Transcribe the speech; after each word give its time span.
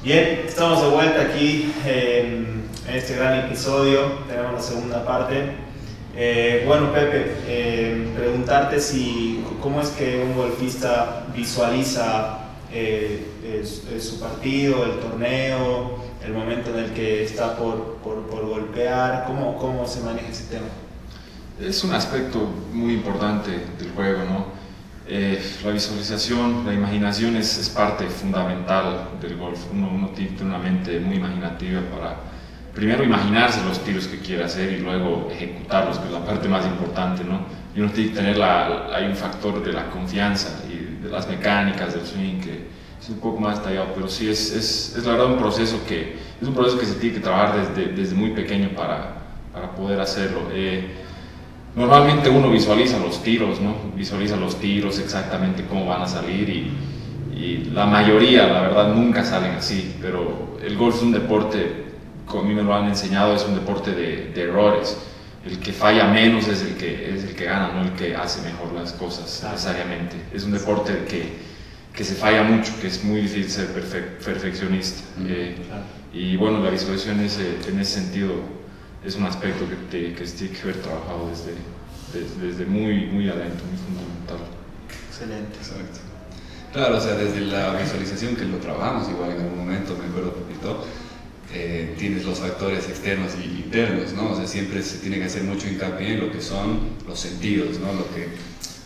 Bien, 0.00 0.44
estamos 0.46 0.80
de 0.80 0.90
vuelta 0.90 1.22
aquí 1.22 1.74
en, 1.84 2.62
este 2.88 3.16
gran 3.16 3.46
episodio, 3.46 4.20
tenemos 4.28 4.52
la 4.52 4.60
segunda 4.60 5.04
parte. 5.04 5.56
Eh, 6.14 6.62
bueno, 6.68 6.92
Pepe, 6.92 7.34
eh, 7.48 8.08
preguntarte 8.16 8.78
si 8.78 9.44
cómo 9.60 9.80
es 9.80 9.88
que 9.88 10.22
un 10.22 10.36
golfista 10.36 11.26
visualiza 11.34 12.38
eh, 12.72 13.26
su 14.00 14.20
partido, 14.20 14.84
el 14.84 15.00
torneo, 15.00 15.98
el 16.24 16.32
momento 16.32 16.70
en 16.70 16.84
el 16.84 16.92
que 16.92 17.24
está 17.24 17.56
por, 17.56 17.96
por, 17.96 18.22
por 18.28 18.46
golpear, 18.46 19.24
¿cómo, 19.26 19.58
¿cómo 19.58 19.84
se 19.84 20.00
maneja 20.02 20.28
ese 20.28 20.44
tema? 20.44 20.68
Es 21.60 21.82
un 21.82 21.92
aspecto 21.92 22.38
muy 22.72 22.94
importante 22.94 23.50
del 23.50 23.90
juego, 23.96 24.20
¿no? 24.30 24.57
Eh, 25.10 25.42
la 25.64 25.70
visualización, 25.70 26.66
la 26.66 26.74
imaginación 26.74 27.34
es, 27.36 27.56
es, 27.56 27.70
parte 27.70 28.04
fundamental 28.08 29.08
del 29.22 29.38
golf. 29.38 29.58
Uno, 29.72 29.90
uno, 29.90 30.08
tiene 30.08 30.36
una 30.42 30.58
mente 30.58 31.00
muy 31.00 31.16
imaginativa 31.16 31.80
para 31.80 32.16
primero 32.74 33.02
imaginarse 33.02 33.64
los 33.64 33.82
tiros 33.82 34.06
que 34.06 34.18
quiere 34.18 34.44
hacer 34.44 34.70
y 34.70 34.80
luego 34.80 35.30
ejecutarlos, 35.32 35.98
que 35.98 36.08
es 36.08 36.12
la 36.12 36.24
parte 36.26 36.46
más 36.46 36.66
importante, 36.66 37.24
¿no? 37.24 37.40
Y 37.74 37.80
uno 37.80 37.90
tiene 37.90 38.10
que 38.10 38.16
tener 38.16 38.36
la, 38.36 38.94
hay 38.94 39.06
un 39.06 39.16
factor 39.16 39.64
de 39.64 39.72
la 39.72 39.88
confianza 39.88 40.62
y 40.68 41.02
de 41.02 41.08
las 41.08 41.26
mecánicas 41.26 41.94
del 41.94 42.04
swing 42.04 42.40
que 42.40 42.68
es 43.00 43.08
un 43.08 43.18
poco 43.18 43.40
más 43.40 43.60
detallado, 43.60 43.94
pero 43.94 44.08
sí 44.08 44.28
es, 44.28 44.52
es, 44.52 44.94
es 44.94 45.06
la 45.06 45.12
verdad 45.12 45.28
un 45.28 45.38
proceso 45.38 45.80
que 45.88 46.18
es 46.40 46.46
un 46.46 46.52
proceso 46.52 46.78
que 46.78 46.84
se 46.84 46.96
tiene 46.96 47.16
que 47.16 47.22
trabajar 47.22 47.74
desde, 47.74 47.92
desde 47.92 48.14
muy 48.14 48.30
pequeño 48.32 48.70
para, 48.76 49.14
para 49.54 49.70
poder 49.74 49.98
hacerlo. 50.00 50.50
Eh, 50.52 51.07
Normalmente 51.78 52.28
uno 52.28 52.50
visualiza 52.50 52.98
los 52.98 53.22
tiros, 53.22 53.60
¿no? 53.60 53.76
Visualiza 53.94 54.34
los 54.34 54.56
tiros 54.58 54.98
exactamente 54.98 55.64
cómo 55.64 55.86
van 55.86 56.02
a 56.02 56.08
salir 56.08 56.48
y, 56.50 56.72
la 57.72 57.86
mayoría, 57.86 58.48
la 58.48 58.62
verdad, 58.62 58.94
nunca 58.94 59.24
salen 59.24 59.52
así, 59.52 59.94
pero 60.02 60.58
el 60.60 60.76
golf 60.76 60.96
es 60.96 61.02
un 61.02 61.12
deporte, 61.12 61.84
como 62.26 62.42
a 62.42 62.44
mí 62.46 62.52
me 62.52 62.64
lo 62.64 62.74
han 62.74 62.88
enseñado, 62.88 63.32
es 63.36 63.44
un 63.44 63.54
deporte 63.54 63.92
de, 63.92 64.42
errores. 64.42 64.98
El 65.46 65.60
que 65.60 65.72
falla 65.72 66.08
menos 66.08 66.48
es 66.48 66.62
el 66.62 66.74
que, 66.74 67.14
es 67.14 67.22
el 67.22 67.36
que 67.36 67.44
gana, 67.44 67.70
no 67.72 67.82
el 67.82 67.92
que 67.92 68.16
hace 68.16 68.42
mejor 68.42 68.72
las 68.72 68.92
cosas 68.92 69.40
necesariamente. 69.52 70.16
Es 70.34 70.42
un 70.42 70.50
deporte 70.50 71.04
que, 71.08 71.34
que 71.94 72.02
se 72.02 72.16
falla 72.16 72.42
mucho, 72.42 72.72
que 72.80 72.88
es 72.88 73.04
muy 73.04 73.20
difícil 73.20 73.48
ser 73.48 73.68
perfeccionista. 73.68 75.00
Eh, 75.24 75.54
y 76.12 76.36
bueno, 76.36 76.58
la 76.58 76.70
visualización 76.70 77.20
en 77.20 77.26
ese, 77.26 77.58
en 77.68 77.78
ese 77.78 78.00
sentido 78.00 78.57
es 79.04 79.14
un 79.16 79.24
aspecto 79.24 79.68
que, 79.68 79.76
te, 79.90 80.14
que 80.14 80.24
tiene 80.24 80.52
que 80.54 80.62
haber 80.62 80.76
trabajado 80.82 81.30
desde, 81.30 81.54
desde, 82.40 82.66
muy, 82.66 83.06
muy 83.06 83.28
adentro, 83.28 83.64
muy 83.66 83.78
fundamental. 83.78 84.38
Excelente. 85.08 85.56
Exacto. 85.56 86.00
Claro, 86.72 86.98
o 86.98 87.00
sea, 87.00 87.14
desde 87.14 87.40
la 87.42 87.74
visualización 87.80 88.36
que 88.36 88.44
lo 88.44 88.58
trabajamos 88.58 89.08
igual 89.08 89.30
en 89.30 89.40
algún 89.40 89.58
momento, 89.58 89.96
me 89.96 90.06
acuerdo 90.06 90.34
poquito, 90.34 90.84
eh, 91.52 91.94
tienes 91.98 92.24
los 92.24 92.40
factores 92.40 92.88
externos 92.88 93.32
y 93.42 93.62
internos, 93.62 94.12
¿no? 94.12 94.32
O 94.32 94.36
sea, 94.36 94.46
siempre 94.46 94.82
se 94.82 94.98
tiene 94.98 95.18
que 95.18 95.24
hacer 95.24 95.44
mucho 95.44 95.66
hincapié 95.66 96.14
en 96.14 96.20
lo 96.20 96.30
que 96.30 96.42
son 96.42 96.80
los 97.06 97.18
sentidos, 97.18 97.78
¿no? 97.78 97.92
Lo 97.94 98.06
que 98.14 98.28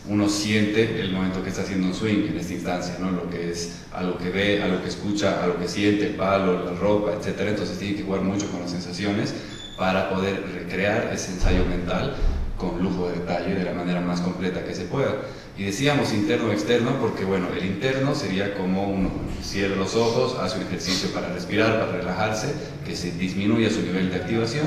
uno 0.09 0.29
siente 0.29 1.01
el 1.01 1.13
momento 1.13 1.43
que 1.43 1.49
está 1.49 1.63
haciendo 1.63 1.89
un 1.89 1.95
swing 1.95 2.29
en 2.29 2.39
esta 2.39 2.53
instancia, 2.53 2.97
¿no? 3.01 3.11
Lo 3.11 3.29
que 3.29 3.51
es 3.51 3.81
a 3.93 4.03
lo 4.03 4.17
que 4.17 4.31
ve, 4.31 4.63
a 4.63 4.69
lo 4.69 4.81
que 4.83 4.89
escucha, 4.89 5.43
a 5.43 5.47
lo 5.49 5.59
que 5.59 5.67
siente, 5.67 6.07
el 6.07 6.15
palo, 6.15 6.65
la 6.65 6.73
ropa, 6.73 7.15
etcétera. 7.15 7.51
Entonces 7.51 7.79
tiene 7.79 7.97
que 7.97 8.03
jugar 8.05 8.21
mucho 8.21 8.49
con 8.51 8.61
las 8.61 8.71
sensaciones 8.71 9.35
para 9.83 10.09
poder 10.11 10.45
recrear 10.55 11.11
ese 11.13 11.33
ensayo 11.33 11.65
mental 11.65 12.15
con 12.57 12.81
lujo 12.81 13.09
de 13.09 13.19
detalle 13.19 13.57
de 13.57 13.65
la 13.65 13.73
manera 13.73 14.01
más 14.01 14.21
completa 14.21 14.65
que 14.65 14.77
se 14.77 14.85
pueda. 14.85 15.23
Y 15.59 15.65
decíamos 15.65 16.13
interno 16.13 16.51
o 16.51 16.53
externo 16.53 16.99
porque, 17.01 17.25
bueno, 17.25 17.49
el 17.49 17.67
interno 17.67 18.15
sería 18.15 18.55
como 18.55 18.85
uno 18.85 19.11
cierra 19.43 19.75
los 19.75 19.97
ojos, 19.97 20.39
hace 20.39 20.59
un 20.59 20.67
ejercicio 20.69 21.11
para 21.11 21.33
respirar, 21.33 21.81
para 21.81 21.99
relajarse, 21.99 22.55
que 22.87 22.95
se 22.95 23.11
disminuya 23.11 23.71
su 23.71 23.83
nivel 23.83 24.09
de 24.11 24.19
activación, 24.19 24.67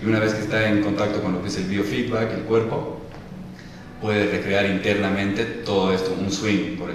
y 0.00 0.06
una 0.06 0.20
vez 0.20 0.32
que 0.32 0.42
está 0.42 0.68
en 0.68 0.80
contacto 0.84 1.20
con 1.20 1.32
lo 1.32 1.42
que 1.42 1.48
es 1.48 1.56
el 1.56 1.64
biofeedback, 1.64 2.32
el 2.32 2.42
cuerpo, 2.42 3.00
puede 4.00 4.30
recrear 4.30 4.66
internamente 4.66 5.44
todo 5.44 5.92
esto, 5.92 6.16
un 6.16 6.30
swing, 6.30 6.76
por, 6.76 6.88
eh, 6.88 6.94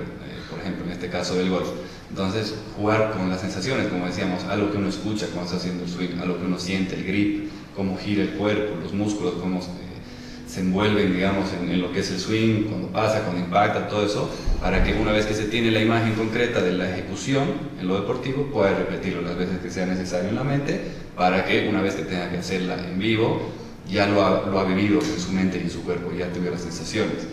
por 0.49 0.59
ejemplo, 0.59 0.85
en 0.85 0.91
este 0.91 1.09
caso 1.09 1.35
del 1.35 1.49
golf. 1.49 1.67
Entonces, 2.09 2.55
jugar 2.77 3.11
con 3.11 3.29
las 3.29 3.41
sensaciones, 3.41 3.87
como 3.87 4.05
decíamos, 4.05 4.45
algo 4.45 4.71
que 4.71 4.77
uno 4.77 4.87
escucha 4.87 5.27
cuando 5.27 5.43
está 5.43 5.57
haciendo 5.57 5.83
el 5.83 5.89
swing, 5.89 6.19
algo 6.21 6.39
que 6.39 6.45
uno 6.45 6.57
siente, 6.57 6.95
el 6.95 7.03
grip, 7.03 7.49
cómo 7.77 7.95
gira 7.95 8.23
el 8.23 8.31
cuerpo, 8.31 8.75
los 8.81 8.91
músculos, 8.91 9.35
cómo 9.39 9.61
se, 9.61 10.59
envuelven, 10.59 11.13
digamos, 11.13 11.49
en, 11.53 11.79
lo 11.79 11.93
que 11.93 11.99
es 11.99 12.09
el 12.09 12.19
swing, 12.19 12.63
cuando 12.63 12.87
pasa, 12.87 13.21
cuando 13.21 13.41
impacta, 13.41 13.87
todo 13.87 14.03
eso, 14.03 14.27
para 14.59 14.83
que 14.83 14.93
una 14.93 15.11
vez 15.11 15.27
que 15.27 15.35
se 15.35 15.45
tiene 15.45 15.69
la 15.69 15.81
imagen 15.81 16.13
concreta 16.13 16.61
de 16.63 16.71
la 16.71 16.89
ejecución 16.89 17.43
en 17.79 17.87
lo 17.87 17.99
deportivo, 17.99 18.47
pueda 18.51 18.73
repetirlo 18.73 19.21
las 19.21 19.37
veces 19.37 19.59
que 19.59 19.69
sea 19.69 19.85
necesario 19.85 20.29
en 20.29 20.35
la 20.35 20.43
mente, 20.43 20.81
para 21.15 21.45
que 21.45 21.69
una 21.69 21.83
vez 21.83 21.93
que 21.93 22.01
tenga 22.01 22.31
que 22.31 22.37
hacerla 22.37 22.75
en 22.89 22.97
vivo, 22.97 23.51
ya 23.87 24.07
lo 24.07 24.23
ha, 24.23 24.63
vivido 24.63 24.99
en 24.99 25.19
su 25.19 25.31
mente 25.31 25.59
y 25.59 25.61
en 25.61 25.69
su 25.69 25.83
cuerpo, 25.83 26.11
ya 26.17 26.33
tuviera 26.33 26.57
sensaciones. 26.57 27.27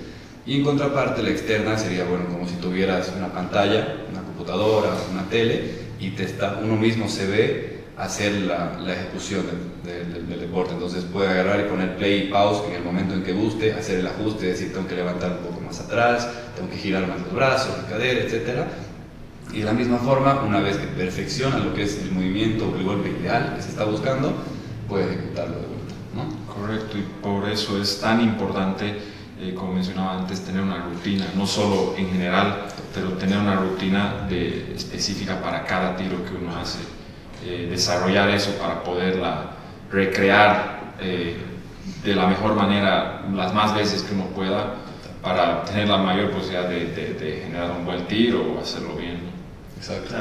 Y 0.45 0.57
en 0.59 0.65
contraparte, 0.65 1.23
la 1.23 1.31
externa 1.31 1.79
sería, 1.79 2.05
bueno, 2.05 2.27
como 2.27 2.47
si 2.47 2.57
tuvieras 2.57 3.11
una 3.17 3.33
pantalla, 3.33 4.05
una 4.11 4.21
computadora, 4.21 4.91
una 5.11 5.27
tele, 5.31 5.85
y 5.99 6.11
te 6.11 6.25
está, 6.25 6.61
uno 6.63 6.77
mismo 6.77 7.09
se 7.09 7.27
ve 7.27 7.74
hacer 7.97 8.33
la, 8.43 8.79
ejecución 8.93 9.45
del, 9.85 10.41
deporte. 10.41 10.73
Entonces 10.73 11.05
puede 11.05 11.29
agarrar 11.29 11.61
y 11.61 11.69
poner 11.69 11.97
play 11.97 12.25
y 12.25 12.31
pause 12.31 12.63
en 12.69 12.75
el 12.75 12.83
momento 12.83 13.15
en 13.15 13.23
que 13.23 13.33
guste, 13.33 13.73
hacer 13.73 14.01
el 14.01 14.07
ajuste, 14.07 14.47
decir, 14.47 14.73
tengo 14.73 14.87
que 14.87 14.97
levantar 14.97 15.33
un 15.33 15.49
poco 15.49 15.61
más 15.61 15.81
atrás, 15.81 16.29
tengo 16.57 16.71
que 16.71 16.77
girar 16.77 17.07
más 17.07 17.21
los 17.21 17.33
brazos, 17.33 17.77
la 17.83 17.89
cadera, 17.89 18.21
etc. 18.21 18.65
Y 19.53 19.61
de 19.61 19.65
la 19.65 19.73
misma 19.73 19.99
forma, 19.99 20.43
una 20.43 20.61
vez 20.61 20.77
que 20.77 20.87
perfecciona 20.87 21.59
lo 21.59 21.75
que 21.75 21.85
es 21.85 21.99
el 21.99 22.13
movimiento 22.13 22.69
o 22.69 22.77
el 22.77 22.85
golpe 22.85 23.11
ideal 23.11 23.55
que 23.57 23.63
se 23.63 23.71
está 23.71 23.85
buscando, 23.85 24.35
puede 24.89 25.07
ejecutarlo 25.07 25.55
de 25.55 25.67
vuelta. 25.67 25.95
¿no? 26.15 26.55
Correcto, 26.55 26.99
y 26.99 27.03
por 27.23 27.49
eso 27.49 27.81
es 27.81 28.01
tan 28.01 28.21
importante 28.21 28.95
eh, 29.41 29.53
como 29.53 29.75
mencionaba 29.75 30.19
antes, 30.19 30.41
tener 30.41 30.63
una 30.63 30.79
rutina, 30.85 31.27
no 31.37 31.47
solo 31.47 31.95
en 31.99 32.09
general, 32.09 32.67
pero 32.95 33.11
tener 33.15 33.39
una 33.39 33.57
rutina 33.57 34.29
específica 34.31 35.41
para 35.43 35.65
cada 35.65 35.97
tiro 35.97 36.25
que 36.25 36.37
uno 36.37 36.57
hace, 36.57 36.79
eh, 37.45 37.69
desarrollar 37.71 38.31
eso 38.31 38.53
para 38.53 38.83
poderla 38.83 39.51
recrear 39.91 40.95
eh, 41.01 41.37
de 42.03 42.15
la 42.15 42.27
mejor 42.27 42.55
manera 42.55 43.23
las 43.33 43.53
más 43.53 43.75
veces 43.75 44.03
que 44.03 44.15
uno 44.15 44.27
pueda 44.27 44.77
para 45.23 45.65
tener 45.65 45.89
la 45.89 45.99
mayor 45.99 46.31
posibilidad 46.31 46.69
de, 46.69 46.87
de, 46.87 47.43
generar 47.45 47.71
un 47.71 47.85
buen 47.85 48.07
tiro 48.07 48.43
o 48.55 48.61
hacerlo 48.61 48.95
bien. 48.97 49.21
Exacto. 49.77 50.15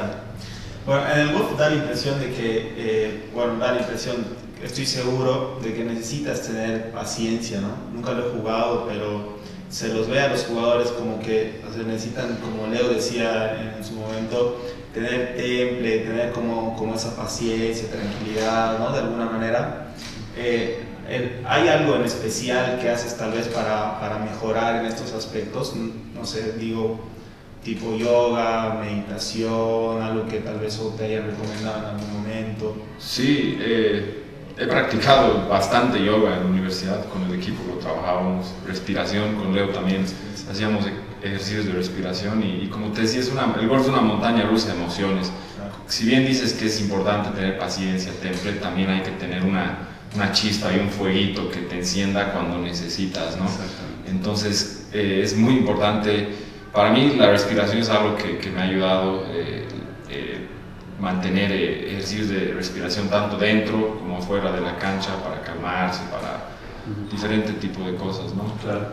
Bueno, 0.85 1.03
en 1.13 1.19
el 1.19 1.33
golf 1.33 1.57
da 1.57 1.69
la 1.69 1.75
impresión 1.75 2.19
de 2.19 2.33
que, 2.33 3.29
bueno, 3.33 3.57
da 3.57 3.73
la 3.73 3.79
impresión 3.81 4.25
estoy 4.63 4.85
seguro 4.85 5.59
de 5.61 5.73
que 5.73 5.83
necesitas 5.83 6.41
tener 6.43 6.91
paciencia, 6.91 7.59
¿no? 7.59 7.75
Nunca 7.93 8.13
lo 8.13 8.27
he 8.27 8.31
jugado, 8.31 8.87
pero 8.87 9.37
se 9.73 9.87
los 9.87 10.07
ve 10.07 10.19
a 10.19 10.27
los 10.27 10.45
jugadores 10.45 10.89
como 10.89 11.19
que 11.19 11.59
necesitan, 11.87 12.37
como 12.37 12.67
Leo 12.67 12.89
decía 12.89 13.73
en 13.75 13.83
su 13.83 13.93
momento, 13.93 14.61
tener 14.93 15.35
temple, 15.35 15.99
tener 15.99 16.31
como, 16.31 16.75
como 16.75 16.93
esa 16.93 17.15
paciencia, 17.15 17.89
tranquilidad, 17.89 18.77
¿no? 18.77 18.93
De 18.93 18.99
alguna 18.99 19.25
manera. 19.25 19.87
Eh, 20.37 20.83
¿Hay 21.45 21.67
algo 21.67 21.95
en 21.95 22.03
especial 22.03 22.79
que 22.79 22.89
haces 22.89 23.17
tal 23.17 23.31
vez 23.31 23.47
para, 23.47 23.99
para, 23.99 24.19
mejorar 24.19 24.75
en 24.75 24.85
estos 24.85 25.11
aspectos? 25.11 25.73
No 25.75 26.23
sé, 26.23 26.53
digo, 26.53 26.99
tipo 27.63 27.97
yoga, 27.97 28.79
meditación, 28.79 30.03
algo 30.03 30.27
que 30.27 30.39
tal 30.39 30.59
vez 30.59 30.79
te 30.97 31.05
haya 31.05 31.21
recomendado 31.21 31.79
en 31.79 31.85
algún 31.85 32.13
momento. 32.13 32.75
Sí, 32.99 33.57
eh 33.59 34.22
he 34.63 34.67
practicado 34.67 35.47
bastante 35.49 36.01
yoga 36.03 36.37
en 36.37 36.39
la 36.39 36.45
universidad 36.45 37.05
con 37.09 37.23
el 37.23 37.33
equipo, 37.33 37.63
lo 37.67 37.75
trabajábamos, 37.75 38.47
respiración, 38.65 39.35
con 39.35 39.53
Leo 39.53 39.69
también 39.69 40.05
hacíamos 40.49 40.85
ejercicios 41.21 41.65
de 41.65 41.73
respiración 41.73 42.41
y, 42.43 42.67
como 42.67 42.87
te 42.91 43.01
decía, 43.01 43.19
es 43.19 43.29
una, 43.29 43.55
el 43.59 43.67
golf 43.67 43.83
es 43.83 43.89
una 43.89 44.01
montaña 44.01 44.45
rusa 44.45 44.69
de 44.69 44.79
emociones. 44.79 45.31
Si 45.87 46.05
bien 46.05 46.25
dices 46.25 46.53
que 46.53 46.67
es 46.67 46.79
importante 46.79 47.29
tener 47.31 47.57
paciencia, 47.57 48.11
temple, 48.21 48.53
también 48.53 48.89
hay 48.89 49.01
que 49.01 49.11
tener 49.11 49.43
una, 49.43 49.89
una 50.15 50.31
chispa 50.31 50.71
y 50.73 50.79
un 50.79 50.89
fueguito 50.89 51.51
que 51.51 51.59
te 51.59 51.79
encienda 51.79 52.31
cuando 52.31 52.57
necesitas, 52.57 53.37
¿no? 53.37 53.45
Entonces 54.09 54.87
eh, 54.93 55.21
es 55.23 55.35
muy 55.35 55.55
importante, 55.55 56.29
para 56.71 56.89
mí 56.91 57.15
la 57.17 57.29
respiración 57.29 57.79
es 57.79 57.89
algo 57.89 58.15
que, 58.15 58.37
que 58.37 58.49
me 58.49 58.61
ha 58.61 58.63
ayudado. 58.63 59.25
Eh, 59.29 59.67
mantener 61.03 61.51
eh, 61.51 61.91
ejercicios 61.91 62.29
de 62.29 62.53
respiración 62.53 63.09
tanto 63.09 63.37
dentro 63.37 63.99
como 63.99 64.21
fuera 64.21 64.53
de 64.53 64.61
la 64.61 64.77
cancha 64.77 65.21
para 65.21 65.41
calmarse, 65.41 66.01
para 66.09 66.49
diferente 67.11 67.51
tipo 67.53 67.83
de 67.83 67.95
cosas, 67.95 68.33
¿no? 68.33 68.43
Claro. 68.63 68.87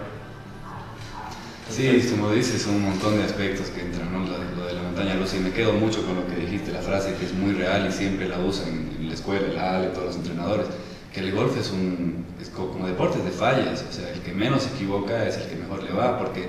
Sí, 1.70 2.04
como 2.10 2.32
dices, 2.32 2.66
un 2.66 2.82
montón 2.82 3.16
de 3.16 3.22
aspectos 3.22 3.68
que 3.68 3.82
entran, 3.82 4.12
¿no? 4.12 4.26
Lo, 4.26 4.66
de 4.66 4.74
la 4.74 4.82
montaña 4.82 5.14
rusa, 5.14 5.36
y 5.36 5.40
me 5.40 5.52
quedo 5.52 5.72
mucho 5.74 6.04
con 6.04 6.16
lo 6.16 6.26
que 6.26 6.34
dijiste, 6.34 6.72
la 6.72 6.80
frase 6.80 7.14
que 7.14 7.26
es 7.26 7.32
muy 7.32 7.52
real 7.52 7.86
y 7.88 7.92
siempre 7.92 8.28
la 8.28 8.40
usan 8.40 8.68
en, 8.98 9.06
la 9.06 9.14
escuela, 9.14 9.46
la 9.54 9.76
ALE, 9.76 9.88
todos 9.88 10.06
los 10.06 10.16
entrenadores, 10.16 10.66
que 11.14 11.20
el 11.20 11.32
golf 11.32 11.56
es 11.56 11.70
un, 11.70 12.24
es 12.40 12.48
como 12.48 12.86
deporte 12.86 13.20
de 13.22 13.30
fallas, 13.30 13.84
o 13.88 13.92
sea, 13.92 14.08
el 14.12 14.20
que 14.20 14.32
menos 14.32 14.64
se 14.64 14.70
equivoca 14.70 15.26
es 15.28 15.36
el 15.36 15.48
que 15.48 15.56
mejor 15.56 15.84
le 15.84 15.92
va, 15.92 16.18
porque 16.18 16.48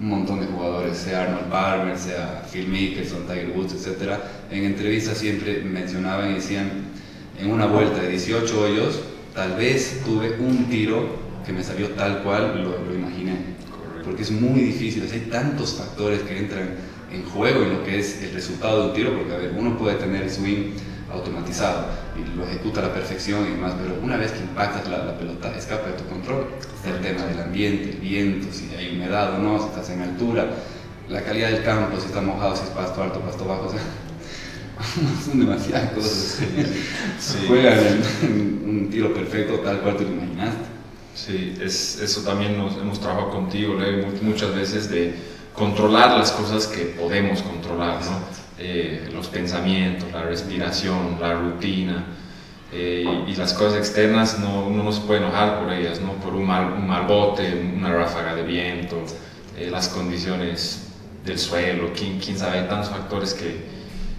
un 0.00 0.08
montón 0.08 0.40
de 0.40 0.46
jugadores, 0.46 0.98
sea 0.98 1.22
Arnold 1.22 1.50
Palmer, 1.50 1.98
sea 1.98 2.44
Phil 2.50 2.68
Mickelson, 2.68 3.26
Tiger 3.26 3.50
Woods, 3.54 3.74
etc. 3.74 4.14
En 4.50 4.64
entrevistas 4.64 5.18
siempre 5.18 5.62
mencionaban 5.62 6.30
y 6.30 6.34
decían, 6.34 6.70
en 7.38 7.50
una 7.50 7.66
vuelta 7.66 8.02
de 8.02 8.08
18 8.08 8.60
hoyos, 8.60 9.00
tal 9.34 9.56
vez 9.56 10.02
tuve 10.04 10.36
un 10.38 10.66
tiro 10.68 11.16
que 11.46 11.52
me 11.52 11.62
salió 11.62 11.90
tal 11.90 12.22
cual 12.22 12.62
lo, 12.62 12.84
lo 12.84 12.94
imaginé. 12.94 13.36
Porque 14.04 14.22
es 14.22 14.30
muy 14.30 14.60
difícil, 14.60 15.08
hay 15.12 15.28
tantos 15.30 15.74
factores 15.74 16.20
que 16.22 16.36
entran 16.36 16.70
en 17.12 17.24
juego 17.24 17.62
en 17.62 17.74
lo 17.74 17.84
que 17.84 17.98
es 17.98 18.22
el 18.22 18.32
resultado 18.32 18.82
de 18.82 18.88
un 18.88 18.94
tiro, 18.94 19.16
porque 19.16 19.34
a 19.34 19.38
ver, 19.38 19.54
uno 19.56 19.76
puede 19.76 19.96
tener 19.96 20.28
swing 20.30 20.72
automatizado 21.12 21.86
y 22.16 22.36
lo 22.36 22.44
ejecuta 22.44 22.80
a 22.80 22.84
la 22.84 22.94
perfección 22.94 23.46
y 23.46 23.50
demás, 23.50 23.74
pero 23.80 23.98
una 24.02 24.16
vez 24.16 24.32
que 24.32 24.40
impactas 24.40 24.88
la, 24.88 25.04
la, 25.04 25.18
pelota 25.18 25.54
escapa 25.56 25.88
de 25.88 25.94
tu 25.94 26.04
control. 26.08 26.46
Está 26.74 26.96
el 26.96 27.02
tema 27.02 27.26
del 27.26 27.40
ambiente, 27.40 27.90
el 27.90 27.96
viento, 27.96 28.52
si 28.52 28.74
hay 28.74 28.96
humedad 28.96 29.34
o 29.34 29.38
no, 29.38 29.58
si 29.58 29.66
estás 29.66 29.90
en 29.90 30.02
altura, 30.02 30.48
la 31.08 31.22
calidad 31.22 31.50
del 31.50 31.62
campo, 31.62 31.98
si 32.00 32.06
está 32.06 32.20
mojado, 32.20 32.56
si 32.56 32.64
es 32.64 32.70
pasto 32.70 33.02
alto, 33.02 33.20
pasto 33.20 33.44
bajo, 33.44 33.66
o 33.66 33.70
sea, 33.70 33.80
son 35.24 35.40
demasiadas 35.40 35.92
cosas. 35.92 36.38
Sí. 37.18 37.38
Juegan 37.48 37.78
en, 38.22 38.62
un 38.66 38.88
tiro 38.90 39.12
perfecto 39.12 39.60
tal 39.60 39.80
cual 39.80 39.96
tú 39.96 40.04
lo 40.04 40.10
imaginaste. 40.10 40.72
Sí, 41.14 41.54
es, 41.60 42.00
eso 42.00 42.22
también 42.22 42.56
nos, 42.56 42.76
hemos 42.76 42.98
trabajado 42.98 43.30
contigo, 43.30 43.74
Leo, 43.74 44.06
muchas 44.22 44.54
veces 44.54 44.88
de 44.90 45.14
controlar 45.54 46.18
las 46.18 46.32
cosas 46.32 46.66
que 46.66 46.84
podemos 46.98 47.42
controlar, 47.42 48.00
¿no? 48.04 48.18
Eh, 48.64 49.10
los 49.12 49.26
pensamientos, 49.26 50.12
la 50.12 50.22
respiración, 50.22 51.18
la 51.20 51.34
rutina 51.34 52.04
eh, 52.70 53.24
y 53.26 53.34
las 53.34 53.54
cosas 53.54 53.76
externas, 53.76 54.38
no, 54.38 54.70
no 54.70 54.92
se 54.92 55.00
puede 55.00 55.18
enojar 55.18 55.58
por 55.58 55.72
ellas, 55.72 56.00
¿no? 56.00 56.12
por 56.12 56.36
un 56.36 56.46
mal, 56.46 56.74
un 56.74 56.86
mal 56.86 57.08
bote, 57.08 57.72
una 57.76 57.92
ráfaga 57.92 58.36
de 58.36 58.44
viento, 58.44 59.02
eh, 59.58 59.68
las 59.68 59.88
condiciones 59.88 60.92
del 61.24 61.40
suelo, 61.40 61.90
quién, 61.92 62.20
quién 62.20 62.38
sabe, 62.38 62.60
hay 62.60 62.68
tantos 62.68 62.90
factores 62.90 63.34
que, 63.34 63.66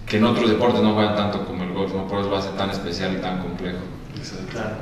que 0.04 0.18
en 0.18 0.24
otros 0.24 0.50
deportes 0.50 0.82
no 0.82 0.92
juegan 0.92 1.16
tanto 1.16 1.46
como 1.46 1.64
el 1.64 1.72
golf, 1.72 1.94
¿no? 1.94 2.06
por 2.06 2.20
eso 2.20 2.28
lo 2.28 2.36
hace 2.36 2.50
tan 2.50 2.68
especial 2.68 3.14
y 3.14 3.22
tan 3.22 3.40
complejo. 3.40 3.78
Claro. 4.50 4.76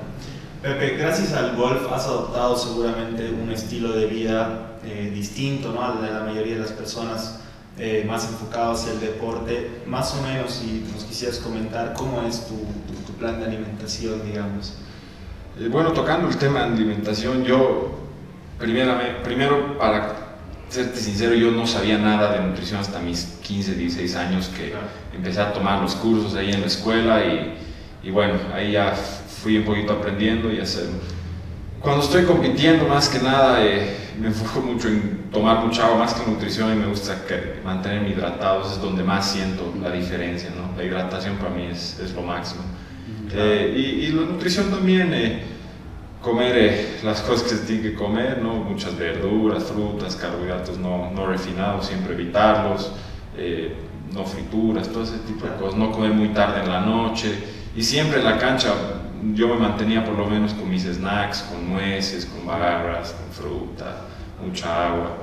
Pepe, 0.60 0.96
gracias 0.96 1.34
al 1.34 1.54
golf 1.54 1.82
has 1.92 2.06
adoptado 2.06 2.56
seguramente 2.56 3.30
un 3.30 3.52
estilo 3.52 3.92
de 3.92 4.06
vida 4.06 4.78
eh, 4.84 5.12
distinto 5.14 5.70
¿no? 5.70 5.84
al 5.84 6.02
de 6.02 6.10
la 6.10 6.24
mayoría 6.24 6.54
de 6.54 6.60
las 6.62 6.72
personas 6.72 7.41
eh, 7.78 8.04
más 8.06 8.28
enfocados 8.28 8.80
hacia 8.80 8.92
el 8.92 9.00
deporte. 9.00 9.82
Más 9.86 10.14
o 10.14 10.22
menos, 10.22 10.52
si 10.52 10.84
nos 10.92 11.04
quisieras 11.04 11.38
comentar 11.38 11.94
cómo 11.94 12.22
es 12.22 12.46
tu, 12.46 12.56
tu, 13.06 13.12
plan 13.14 13.38
de 13.38 13.46
alimentación, 13.46 14.24
digamos. 14.24 14.74
Eh, 15.58 15.68
bueno, 15.68 15.92
tocando 15.92 16.28
el 16.28 16.36
tema 16.36 16.60
de 16.60 16.74
alimentación, 16.74 17.44
yo, 17.44 17.98
primero, 18.58 18.94
primero 19.22 19.78
para 19.78 20.36
serte 20.68 20.98
sincero, 20.98 21.34
yo 21.34 21.50
no 21.50 21.66
sabía 21.66 21.98
nada 21.98 22.32
de 22.32 22.46
nutrición 22.46 22.80
hasta 22.80 22.98
mis 22.98 23.24
15, 23.42 23.74
16 23.74 24.16
años 24.16 24.50
que 24.56 24.72
empecé 25.14 25.40
a 25.40 25.52
tomar 25.52 25.82
los 25.82 25.94
cursos 25.94 26.34
ahí 26.34 26.50
en 26.50 26.62
la 26.62 26.66
escuela 26.66 27.24
y, 27.24 27.58
y 28.02 28.10
bueno, 28.10 28.34
ahí 28.54 28.72
ya 28.72 28.94
fui 28.94 29.58
un 29.58 29.64
poquito 29.64 29.92
aprendiendo 29.92 30.52
y 30.52 30.60
hacer. 30.60 30.86
Cuando 31.82 32.04
estoy 32.04 32.24
compitiendo, 32.24 32.86
más 32.86 33.08
que 33.08 33.18
nada, 33.18 33.60
eh, 33.60 33.96
me 34.20 34.28
enfoco 34.28 34.60
mucho 34.64 34.86
en 34.86 35.30
tomar 35.32 35.64
mucha 35.64 35.84
agua, 35.84 35.98
más 35.98 36.14
que 36.14 36.30
nutrición, 36.30 36.72
y 36.72 36.76
me 36.76 36.86
gusta 36.86 37.16
mantenerme 37.64 38.10
hidratado, 38.10 38.62
es 38.62 38.80
donde 38.80 39.02
más 39.02 39.28
siento 39.28 39.74
la 39.82 39.90
diferencia, 39.90 40.50
¿no? 40.50 40.76
La 40.76 40.84
hidratación 40.84 41.38
para 41.38 41.50
mí 41.50 41.66
es, 41.72 41.98
es 41.98 42.14
lo 42.14 42.22
máximo. 42.22 42.62
Eh, 43.34 43.74
y, 43.76 43.80
y, 44.04 44.12
la 44.12 44.22
nutrición 44.22 44.70
también, 44.70 45.12
eh, 45.12 45.42
comer 46.22 47.00
las 47.02 47.20
cosas 47.22 47.42
que 47.50 47.56
se 47.56 47.66
tiene 47.66 47.82
que 47.82 47.94
comer, 47.94 48.38
¿no? 48.40 48.54
Muchas 48.54 48.96
verduras, 48.96 49.64
frutas, 49.64 50.14
carbohidratos 50.14 50.78
no, 50.78 51.10
no 51.10 51.26
refinados, 51.26 51.86
siempre 51.88 52.14
evitarlos, 52.14 52.92
no 54.14 54.24
frituras, 54.24 54.88
todo 54.88 55.02
ese 55.02 55.18
tipo 55.26 55.46
de 55.46 55.56
cosas, 55.56 55.76
no 55.76 55.90
comer 55.90 56.12
muy 56.12 56.28
tarde 56.28 56.60
en 56.62 56.70
la 56.70 56.80
noche, 56.80 57.34
y 57.74 57.82
siempre 57.82 58.20
en 58.20 58.26
la 58.26 58.38
cancha 58.38 58.68
yo 59.34 59.48
me 59.48 59.56
mantenía 59.56 60.04
por 60.04 60.16
lo 60.16 60.26
menos 60.26 60.52
con 60.52 60.68
mis 60.68 60.84
snacks, 60.84 61.42
con 61.42 61.72
nueces, 61.72 62.26
con 62.26 62.46
barras, 62.46 63.12
con 63.12 63.32
fruta, 63.32 64.02
mucha 64.44 64.88
agua, 64.88 65.18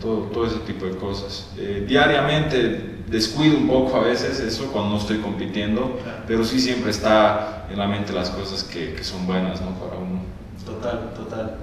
todo, 0.00 0.22
todo 0.24 0.46
ese 0.46 0.58
tipo 0.60 0.86
de 0.86 0.96
cosas. 0.96 1.48
Eh, 1.56 1.84
diariamente 1.86 2.94
descuido 3.08 3.56
un 3.56 3.68
poco 3.68 3.96
a 3.96 4.00
veces 4.00 4.40
eso 4.40 4.70
cuando 4.72 4.90
no 4.90 4.98
estoy 4.98 5.18
compitiendo, 5.18 5.98
pero 6.26 6.44
sí 6.44 6.58
siempre 6.58 6.90
está 6.90 7.66
en 7.70 7.78
la 7.78 7.86
mente 7.86 8.12
las 8.12 8.30
cosas 8.30 8.64
que, 8.64 8.94
que 8.94 9.04
son 9.04 9.26
buenas 9.26 9.60
¿no? 9.60 9.70
para 9.78 9.96
uno. 9.96 10.20
Total, 10.64 11.12
total. 11.14 11.56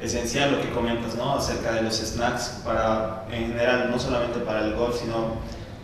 Esencial 0.00 0.52
lo 0.52 0.60
que 0.60 0.70
comentas 0.70 1.16
¿no? 1.16 1.34
acerca 1.34 1.72
de 1.72 1.82
los 1.82 1.96
snacks, 1.96 2.60
para, 2.64 3.26
en 3.32 3.48
general, 3.48 3.90
no 3.90 3.98
solamente 3.98 4.38
para 4.40 4.64
el 4.64 4.74
golf, 4.74 5.00
sino 5.00 5.36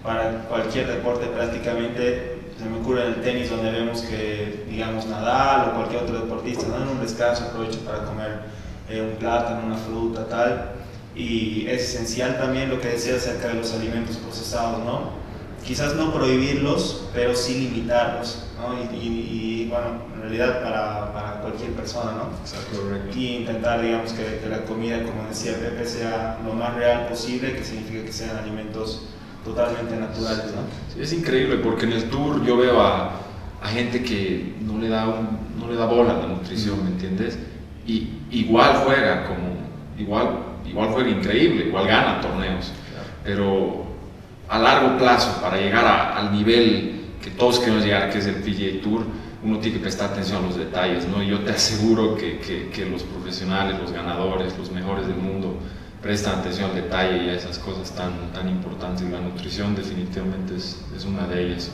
para 0.03 0.41
cualquier 0.49 0.87
deporte 0.87 1.27
prácticamente 1.27 2.34
se 2.59 2.65
me 2.65 2.79
ocurre 2.79 3.07
en 3.07 3.15
el 3.15 3.23
tenis 3.23 3.51
donde 3.51 3.71
vemos 3.71 4.03
que, 4.03 4.65
digamos, 4.69 5.07
Nadal 5.07 5.71
o 5.71 5.75
cualquier 5.75 6.03
otro 6.03 6.21
deportista, 6.21 6.67
¿no? 6.69 6.83
en 6.83 6.89
un 6.89 7.01
descanso 7.01 7.45
aprovecha 7.45 7.79
para 7.85 8.05
comer 8.05 8.41
eh, 8.89 9.01
un 9.01 9.19
plátano, 9.19 9.67
una 9.67 9.77
fruta, 9.77 10.27
tal. 10.29 10.73
Y 11.17 11.67
es 11.69 11.95
esencial 11.95 12.39
también 12.39 12.71
lo 12.71 12.81
que 12.81 12.89
decía 12.89 13.17
acerca 13.17 13.49
de 13.49 13.55
los 13.55 13.73
alimentos 13.73 14.17
procesados, 14.17 14.85
¿no? 14.85 15.25
Quizás 15.65 15.95
no 15.95 16.13
prohibirlos, 16.13 17.07
pero 17.15 17.35
sí 17.35 17.71
limitarlos, 17.71 18.47
¿no? 18.59 18.75
Y, 18.93 19.69
bueno, 19.71 20.03
en 20.15 20.21
realidad 20.21 20.63
para, 20.63 21.13
para, 21.13 21.41
cualquier 21.41 21.71
persona, 21.71 22.13
¿no? 22.13 22.31
Exacto, 22.41 23.19
Y 23.19 23.37
intentar, 23.37 23.81
digamos, 23.81 24.13
que, 24.13 24.41
que 24.41 24.49
la 24.49 24.65
comida, 24.65 25.03
como 25.03 25.29
decía 25.29 25.55
Pepe, 25.55 25.87
sea 25.87 26.39
lo 26.45 26.53
más 26.53 26.75
real 26.75 27.07
posible, 27.07 27.55
que 27.55 27.65
significa 27.65 28.05
que 28.05 28.13
sean 28.13 28.37
alimentos 28.37 29.03
totalmente 29.45 29.97
naturales, 29.97 30.47
¿no? 30.55 31.03
es 31.03 31.13
increíble 31.13 31.57
porque 31.57 31.87
en 31.87 31.93
el 31.93 32.05
tour 32.05 32.45
yo 32.45 32.57
veo 32.57 32.81
a, 32.81 33.11
a 33.63 33.69
gente 33.69 34.03
que 34.03 34.55
no 34.61 34.79
le, 34.79 34.89
da 34.89 35.07
no 35.07 35.69
le 35.69 35.77
da 35.77 35.87
bola 35.87 36.15
a 36.15 36.19
la 36.19 36.27
nutrición, 36.27 36.83
¿me 36.85 36.91
entiendes? 36.91 37.39
Y 37.87 38.11
igual 38.31 38.83
juega 38.85 39.27
como, 39.27 39.57
igual, 39.99 40.39
igual 40.67 40.89
juega 40.91 41.11
increíble, 41.11 41.67
igual 41.67 41.87
gana 41.87 42.21
torneos, 42.21 42.73
pero 43.23 43.85
a 44.49 44.59
largo 44.59 44.97
plazo, 44.99 45.41
para 45.41 45.59
llegar 45.59 45.85
al 45.87 46.33
nivel 46.33 47.03
que 47.23 47.31
todos 47.31 47.59
queremos 47.59 47.85
llegar, 47.85 48.11
que 48.11 48.19
es 48.19 48.27
el 48.27 48.37
PGA 48.37 48.83
Tour, 48.83 49.05
uno 49.43 49.59
tiene 49.59 49.77
que 49.77 49.83
prestar 49.83 50.11
atención 50.11 50.45
a 50.45 50.47
los 50.47 50.57
detalles, 50.57 51.07
¿no? 51.07 51.23
Y 51.23 51.29
yo 51.29 51.41
te 51.41 51.53
aseguro 51.53 52.17
que, 52.17 52.39
que, 52.39 52.71
que 52.71 52.87
los 52.87 53.03
profesionales, 53.03 53.79
los 53.79 53.93
ganadores, 53.93 54.57
los 54.59 54.71
mejores 54.71 55.07
del 55.07 55.17
mundo, 55.17 55.59
prestan 56.05 56.41
atención 56.41 56.69
al 56.69 56.77
detalle 56.77 57.25
y 57.25 57.29
a 57.31 57.35
esas 57.35 57.59
cosas 57.59 57.91
tan, 57.93 58.31
tan 58.35 58.47
importantes. 58.47 59.07
Y 59.09 59.11
la 59.11 59.21
nutrición 59.21 59.75
definitivamente 59.75 60.55
es, 60.55 60.77
es 60.95 61.07
una 61.07 61.27
de 61.27 61.47
ellas. 61.47 61.71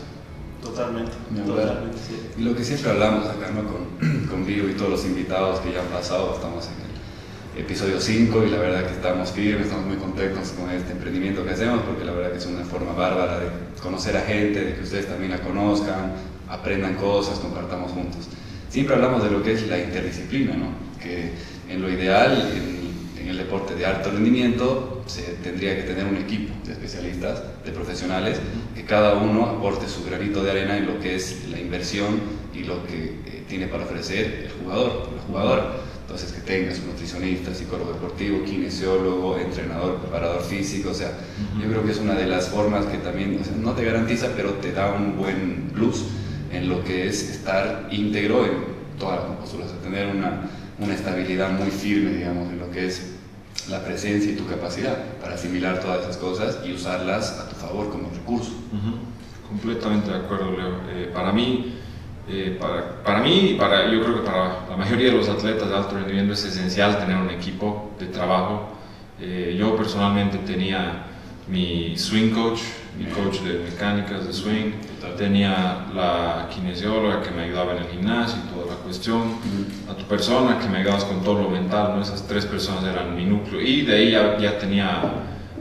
Totalmente, 0.62 1.12
totalmente 1.44 1.96
Y 2.38 2.42
lo 2.42 2.54
que 2.54 2.62
siempre 2.62 2.90
hablamos 2.90 3.26
acá 3.26 3.50
¿no? 3.50 3.64
con, 3.64 4.26
con 4.30 4.46
Vivo 4.46 4.68
y 4.68 4.74
todos 4.74 4.90
los 4.90 5.04
invitados 5.04 5.58
que 5.60 5.72
ya 5.72 5.80
han 5.80 5.86
pasado, 5.86 6.34
estamos 6.34 6.66
en 6.66 7.58
el 7.58 7.64
episodio 7.64 8.00
5 8.00 8.44
y 8.44 8.50
la 8.50 8.58
verdad 8.58 8.86
que 8.86 8.92
estamos 8.92 9.30
firmes, 9.30 9.66
estamos 9.66 9.86
muy 9.86 9.96
contentos 9.96 10.50
con 10.50 10.70
este 10.70 10.92
emprendimiento 10.92 11.44
que 11.44 11.50
hacemos 11.50 11.80
porque 11.82 12.04
la 12.04 12.12
verdad 12.12 12.30
que 12.30 12.38
es 12.38 12.46
una 12.46 12.64
forma 12.64 12.92
bárbara 12.92 13.40
de 13.40 13.46
conocer 13.82 14.16
a 14.16 14.20
gente, 14.20 14.64
de 14.64 14.74
que 14.74 14.82
ustedes 14.82 15.08
también 15.08 15.32
la 15.32 15.40
conozcan, 15.40 16.12
aprendan 16.48 16.94
cosas, 16.94 17.40
compartamos 17.40 17.90
juntos. 17.90 18.28
Siempre 18.68 18.94
hablamos 18.94 19.24
de 19.24 19.30
lo 19.30 19.42
que 19.42 19.54
es 19.54 19.66
la 19.66 19.78
interdisciplina, 19.78 20.54
¿no? 20.54 20.68
que 21.02 21.32
en 21.68 21.82
lo 21.82 21.90
ideal, 21.90 22.52
en 22.54 22.69
el 23.28 23.36
deporte 23.36 23.74
de 23.74 23.86
alto 23.86 24.10
rendimiento 24.10 25.02
se 25.06 25.22
tendría 25.42 25.76
que 25.76 25.82
tener 25.82 26.06
un 26.06 26.16
equipo 26.16 26.54
de 26.64 26.72
especialistas, 26.72 27.42
de 27.64 27.72
profesionales, 27.72 28.38
que 28.74 28.84
cada 28.84 29.14
uno 29.14 29.46
aporte 29.46 29.88
su 29.88 30.04
granito 30.04 30.42
de 30.42 30.50
arena 30.50 30.76
en 30.76 30.86
lo 30.86 31.00
que 31.00 31.16
es 31.16 31.48
la 31.50 31.58
inversión 31.58 32.20
y 32.54 32.64
lo 32.64 32.86
que 32.86 33.20
eh, 33.26 33.44
tiene 33.48 33.66
para 33.66 33.84
ofrecer 33.84 34.46
el 34.46 34.62
jugador, 34.62 35.10
la 35.14 35.22
jugadora. 35.22 35.76
Entonces, 36.02 36.32
que 36.32 36.40
tengas 36.40 36.80
un 36.80 36.88
nutricionista, 36.88 37.54
psicólogo 37.54 37.92
deportivo, 37.92 38.44
kinesiólogo, 38.44 39.38
entrenador, 39.38 39.98
preparador 39.98 40.42
físico, 40.42 40.90
o 40.90 40.94
sea, 40.94 41.12
yo 41.60 41.68
creo 41.68 41.84
que 41.84 41.92
es 41.92 41.98
una 41.98 42.14
de 42.14 42.26
las 42.26 42.48
formas 42.48 42.86
que 42.86 42.98
también, 42.98 43.40
no 43.62 43.72
te 43.74 43.84
garantiza, 43.84 44.30
pero 44.34 44.54
te 44.54 44.72
da 44.72 44.92
un 44.92 45.16
buen 45.16 45.70
plus 45.72 46.06
en 46.52 46.68
lo 46.68 46.82
que 46.82 47.06
es 47.06 47.30
estar 47.30 47.86
íntegro 47.92 48.44
en 48.44 48.52
todas 48.98 49.20
las 49.20 49.26
composturas, 49.26 49.68
tener 49.84 50.08
una, 50.08 50.50
una 50.80 50.94
estabilidad 50.94 51.52
muy 51.52 51.70
firme, 51.70 52.10
digamos, 52.10 52.50
en 52.50 52.58
lo 52.58 52.70
que 52.70 52.86
es 52.86 53.16
la 53.68 53.84
presencia 53.84 54.32
y 54.32 54.36
tu 54.36 54.46
capacidad 54.46 54.96
para 55.20 55.34
asimilar 55.34 55.80
todas 55.80 56.02
esas 56.02 56.16
cosas 56.16 56.58
y 56.64 56.72
usarlas 56.72 57.38
a 57.38 57.48
tu 57.48 57.56
favor 57.56 57.90
como 57.90 58.10
recurso. 58.10 58.52
Completamente 59.48 60.10
de 60.10 60.16
acuerdo, 60.16 60.52
Leo. 60.52 60.80
Eh, 60.90 61.10
para 61.12 61.32
mí, 61.32 61.74
eh, 62.28 62.56
para, 62.60 63.02
para, 63.02 63.20
mí 63.20 63.50
y 63.50 63.54
para, 63.54 63.90
yo 63.90 64.02
creo 64.02 64.20
que 64.20 64.26
para 64.26 64.66
la 64.68 64.76
mayoría 64.76 65.10
de 65.10 65.16
los 65.16 65.28
atletas 65.28 65.68
de 65.68 65.76
alto 65.76 65.96
rendimiento 65.96 66.32
es 66.32 66.44
esencial 66.44 66.98
tener 66.98 67.16
un 67.16 67.30
equipo 67.30 67.90
de 67.98 68.06
trabajo. 68.06 68.70
Eh, 69.20 69.56
yo 69.58 69.76
personalmente 69.76 70.38
tenía 70.38 71.06
mi 71.48 71.98
swing 71.98 72.30
coach, 72.30 72.60
mi 72.98 73.04
coach 73.06 73.40
de 73.40 73.58
mecánicas 73.58 74.26
de 74.26 74.32
swing, 74.32 74.72
tenía 75.08 75.86
la 75.94 76.48
kinesióloga 76.54 77.22
que 77.22 77.30
me 77.30 77.44
ayudaba 77.44 77.72
en 77.72 77.78
el 77.84 77.88
gimnasio 77.88 78.38
y 78.44 78.54
toda 78.54 78.74
la 78.74 78.82
cuestión, 78.82 79.22
a 79.90 79.94
tu 79.94 80.04
persona 80.04 80.58
que 80.58 80.68
me 80.68 80.78
ayudabas 80.78 81.04
con 81.04 81.22
todo 81.22 81.42
lo 81.42 81.50
mental, 81.50 81.94
¿no? 81.96 82.02
esas 82.02 82.26
tres 82.26 82.46
personas 82.46 82.84
eran 82.84 83.16
mi 83.16 83.24
núcleo 83.24 83.60
y 83.60 83.82
de 83.82 83.94
ahí 83.94 84.10
ya, 84.12 84.38
ya 84.38 84.58
tenía 84.58 85.02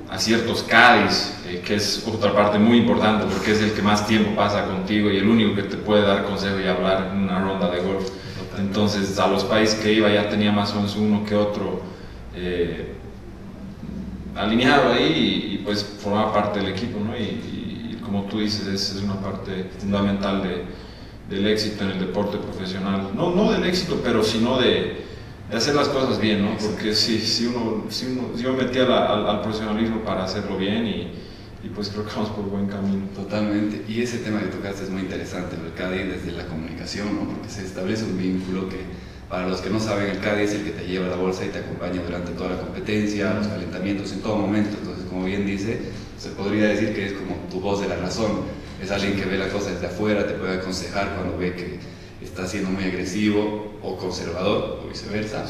a 0.10 0.17
ciertos 0.17 0.63
Cádiz, 0.63 1.36
eh, 1.48 1.62
que 1.65 1.75
es 1.75 2.03
otra 2.08 2.34
parte 2.34 2.58
muy 2.58 2.79
importante 2.79 3.25
porque 3.31 3.51
es 3.51 3.62
el 3.62 3.74
que 3.74 3.81
más 3.81 4.08
tiempo 4.08 4.36
pasa 4.36 4.65
contigo 4.65 5.12
y 5.12 5.17
el 5.17 5.29
único 5.29 5.55
que 5.55 5.63
te 5.63 5.77
puede 5.77 6.01
dar 6.01 6.25
consejo 6.25 6.60
y 6.60 6.67
hablar 6.67 7.12
en 7.12 7.24
una 7.24 7.39
ronda 7.39 7.69
de 7.69 7.81
golf. 7.81 8.10
Entonces 8.58 9.17
a 9.19 9.27
los 9.27 9.43
países 9.43 9.79
que 9.79 9.93
iba 9.93 10.10
ya 10.10 10.27
tenía 10.29 10.51
más 10.51 10.72
o 10.74 10.77
menos 10.77 10.96
uno 10.96 11.24
que 11.24 11.36
otro 11.36 11.81
eh, 12.36 12.93
alineado 14.36 14.93
ahí 14.93 15.51
y, 15.53 15.58
pues 15.63 15.84
formaba 15.84 16.34
parte 16.34 16.60
del 16.60 16.69
equipo, 16.69 17.00
¿no? 17.00 17.15
Y, 17.15 17.59
como 18.10 18.24
tú 18.24 18.39
dices, 18.39 18.66
es, 18.66 18.96
es 18.96 19.04
una 19.04 19.22
parte 19.22 19.70
fundamental 19.78 20.42
de, 20.42 20.66
del 21.30 21.46
éxito 21.46 21.84
en 21.84 21.92
el 21.92 22.00
deporte 22.00 22.38
profesional. 22.38 23.12
No, 23.16 23.36
no 23.36 23.51
del 23.51 23.63
éxito, 23.66 24.01
pero 24.04 24.24
sino 24.24 24.60
de, 24.60 25.04
de 25.50 25.58
hacer 25.58 25.75
las 25.75 25.89
cosas 25.89 26.20
bien, 26.20 26.44
¿no? 26.44 26.58
Porque 26.58 26.96
si, 26.96 27.20
si, 27.20 27.46
uno, 27.46 27.86
si 27.89 28.08
uno, 28.08 28.36
yo 28.36 28.54
me 28.54 28.63
metí 28.63 28.80
al, 28.80 28.92
al, 28.92 29.42
profesionalismo 29.42 30.00
para 30.00 30.24
hacerlo 30.24 30.58
bien 30.58 30.88
y, 30.88 31.12
y, 31.63 31.70
pues 31.70 31.89
creo 31.89 32.04
que 32.04 32.16
vamos 32.16 32.30
por 32.30 32.46
buen 32.46 32.66
camino. 32.66 33.06
Totalmente. 33.13 33.86
Y 33.88 34.01
ese 34.01 34.18
tema 34.18 34.39
que 34.39 34.48
tocaste 34.48 34.86
es 34.86 34.89
muy 34.89 35.01
interesante, 35.01 35.56
el 35.56 35.74
CADI 35.74 36.04
desde 36.08 36.32
la 36.32 36.48
comunicación, 36.48 37.13
¿no? 37.13 37.30
Porque 37.32 37.50
se 37.50 37.63
establece 37.63 38.06
un 38.06 38.18
vínculo 38.18 38.68
que, 38.70 38.78
para 39.30 39.48
los 39.48 39.62
que 39.62 39.70
no 39.70 39.80
saben, 39.80 40.10
el 40.10 40.20
CADI 40.20 40.44
es 40.46 40.54
el 40.56 40.63
que 40.63 40.72
te 40.72 40.88
lleva 40.88 41.06
la 41.06 41.16
bolsa 41.16 41.46
y 41.46 41.50
te 41.50 41.60
acompaña 41.60 42.01
durante 42.01 42.32
toda 42.32 42.56
la 42.56 42.60
competencia, 42.60 43.36
los 43.36 43.48
calentamientos, 43.48 44.12
en 44.13 44.22
todo 44.22 44.38
momento. 44.38 44.78
Entonces, 44.80 45.06
como 45.06 45.25
bien 45.25 45.46
dice, 45.46 45.80
se 46.20 46.30
podría 46.30 46.68
decir 46.68 46.94
que 46.94 47.06
es 47.08 47.14
como 47.14 47.36
tu 47.50 47.62
voz 47.62 47.82
de 47.82 47.88
la 47.88 47.96
razón. 47.96 48.42
Es 48.84 48.92
alguien 48.92 49.16
que 49.16 49.26
ve 49.26 49.38
la 49.38 49.50
cosa 49.50 49.72
desde 49.72 49.88
afuera, 49.88 50.28
te 50.28 50.34
puede 50.34 50.60
aconsejar 50.60 51.16
cuando 51.16 51.38
ve 51.38 51.54
que 51.54 51.80
está 52.24 52.46
siendo 52.46 52.70
muy 52.70 52.84
agresivo 52.84 53.80
o 53.82 53.96
conservador 53.98 54.82
o 54.84 54.88
viceversa. 54.90 55.46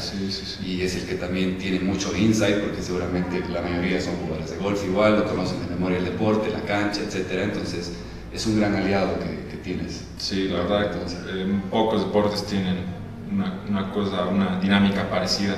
Y 0.64 0.82
es 0.82 0.94
el 0.94 1.06
que 1.06 1.16
también 1.16 1.58
tiene 1.58 1.80
mucho 1.80 2.16
insight 2.16 2.58
porque 2.58 2.82
seguramente 2.82 3.40
la 3.48 3.62
mayoría 3.62 4.00
son 4.00 4.14
jugadores 4.16 4.50
de 4.50 4.56
golf 4.58 4.84
igual, 4.84 5.18
lo 5.18 5.26
conocen 5.26 5.60
de 5.60 5.74
memoria 5.74 5.98
el 5.98 6.04
deporte, 6.04 6.50
la 6.50 6.62
cancha, 6.62 7.00
etc. 7.00 7.26
Entonces 7.42 7.92
es 8.32 8.46
un 8.46 8.60
gran 8.60 8.74
aliado 8.76 9.18
que, 9.18 9.50
tienes. 9.60 10.04
Sí, 10.16 10.48
la 10.48 10.62
verdad, 10.62 10.90
que 10.90 11.42
eh, 11.42 11.60
pocos 11.70 12.06
deportes 12.06 12.46
tienen 12.46 12.76
una, 13.30 13.62
una, 13.68 13.92
cosa, 13.92 14.24
una 14.24 14.58
dinámica 14.58 15.10
parecida. 15.10 15.54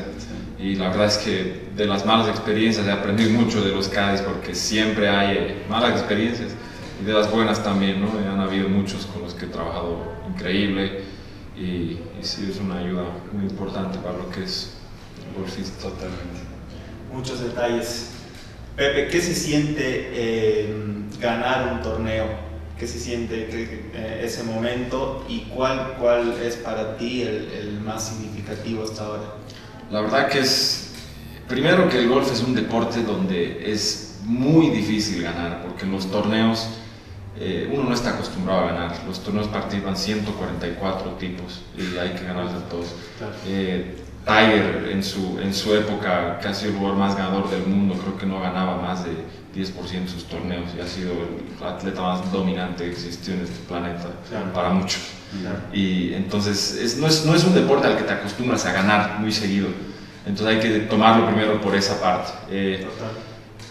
Y 0.62 0.76
la 0.76 0.90
verdad 0.90 1.06
es 1.06 1.18
que 1.18 1.62
de 1.76 1.86
las 1.86 2.06
malas 2.06 2.28
experiencias 2.28 2.86
he 2.86 2.92
aprendido 2.92 3.30
mucho 3.30 3.64
de 3.64 3.72
los 3.72 3.88
CADIs 3.88 4.20
porque 4.20 4.54
siempre 4.54 5.08
hay 5.08 5.36
eh, 5.36 5.62
malas 5.68 5.98
experiencias 5.98 6.52
y 7.00 7.04
de 7.04 7.12
las 7.12 7.28
buenas 7.32 7.64
también, 7.64 8.00
¿no? 8.00 8.12
han 8.30 8.38
habido 8.38 8.68
muchos 8.68 9.06
con 9.06 9.22
los 9.22 9.34
que 9.34 9.46
he 9.46 9.48
trabajado 9.48 10.12
increíble 10.32 11.00
y, 11.56 11.62
y 11.64 11.98
sí 12.20 12.48
es 12.48 12.60
una 12.60 12.78
ayuda 12.78 13.06
muy 13.32 13.42
importante 13.42 13.98
para 13.98 14.16
lo 14.16 14.30
que 14.30 14.44
es 14.44 14.74
el 15.28 15.42
golfista. 15.42 15.82
Totalmente. 15.82 16.40
Muchos 17.12 17.40
detalles. 17.40 18.10
Pepe, 18.76 19.08
¿qué 19.08 19.20
se 19.20 19.34
siente 19.34 20.10
eh, 20.14 20.74
ganar 21.20 21.72
un 21.72 21.82
torneo? 21.82 22.26
¿Qué 22.78 22.86
se 22.86 23.00
siente 23.00 23.48
eh, 23.50 24.20
ese 24.22 24.44
momento 24.44 25.24
y 25.28 25.40
cuál, 25.54 25.96
cuál 25.98 26.34
es 26.40 26.54
para 26.54 26.96
ti 26.96 27.22
el, 27.22 27.50
el 27.50 27.80
más 27.80 28.08
significativo 28.08 28.84
hasta 28.84 29.04
ahora? 29.04 29.24
La 29.92 30.00
verdad 30.00 30.28
que 30.28 30.38
es, 30.38 30.90
primero 31.46 31.86
que 31.90 31.98
el 31.98 32.08
golf 32.08 32.32
es 32.32 32.42
un 32.42 32.54
deporte 32.54 33.02
donde 33.02 33.70
es 33.70 34.20
muy 34.24 34.70
difícil 34.70 35.22
ganar, 35.22 35.60
porque 35.62 35.84
en 35.84 35.92
los 35.92 36.10
torneos 36.10 36.66
eh, 37.38 37.70
uno 37.70 37.84
no 37.84 37.94
está 37.94 38.14
acostumbrado 38.14 38.60
a 38.60 38.66
ganar. 38.68 39.04
Los 39.06 39.22
torneos 39.22 39.48
participan 39.48 39.94
144 39.94 41.10
tipos 41.16 41.60
y 41.76 41.98
hay 41.98 42.14
que 42.14 42.24
ganarlos 42.24 42.54
a 42.54 42.68
todos. 42.70 42.86
Eh, 43.46 43.98
Tiger 44.24 44.88
en 44.90 45.02
su, 45.02 45.38
en 45.42 45.52
su 45.52 45.74
época, 45.74 46.38
que 46.40 46.48
ha 46.48 46.54
sido 46.54 46.70
el 46.70 46.78
jugador 46.78 46.98
más 46.98 47.14
ganador 47.14 47.50
del 47.50 47.66
mundo, 47.66 47.94
creo 48.00 48.16
que 48.16 48.24
no 48.24 48.40
ganaba 48.40 48.80
más 48.80 49.04
de 49.04 49.10
10% 49.54 50.04
de 50.04 50.08
sus 50.08 50.24
torneos 50.24 50.70
y 50.74 50.80
ha 50.80 50.86
sido 50.86 51.12
el 51.12 51.66
atleta 51.66 52.00
más 52.00 52.32
dominante 52.32 52.84
que 52.84 52.92
existió 52.92 53.34
en 53.34 53.42
este 53.42 53.58
planeta 53.68 54.08
para 54.54 54.70
muchos. 54.70 55.21
Y 55.72 56.12
entonces 56.14 56.96
no, 56.98 57.06
es, 57.06 57.24
no 57.24 57.34
es 57.34 57.44
un 57.44 57.54
deporte 57.54 57.86
al 57.86 57.96
que 57.96 58.04
te 58.04 58.12
acostumbras 58.12 58.64
a 58.66 58.72
ganar 58.72 59.18
muy 59.20 59.32
seguido. 59.32 59.68
Entonces 60.26 60.56
hay 60.56 60.60
que 60.60 60.80
tomarlo 60.80 61.26
primero 61.26 61.60
por 61.60 61.74
esa 61.74 62.00
parte. 62.00 62.32
Eh, 62.50 62.86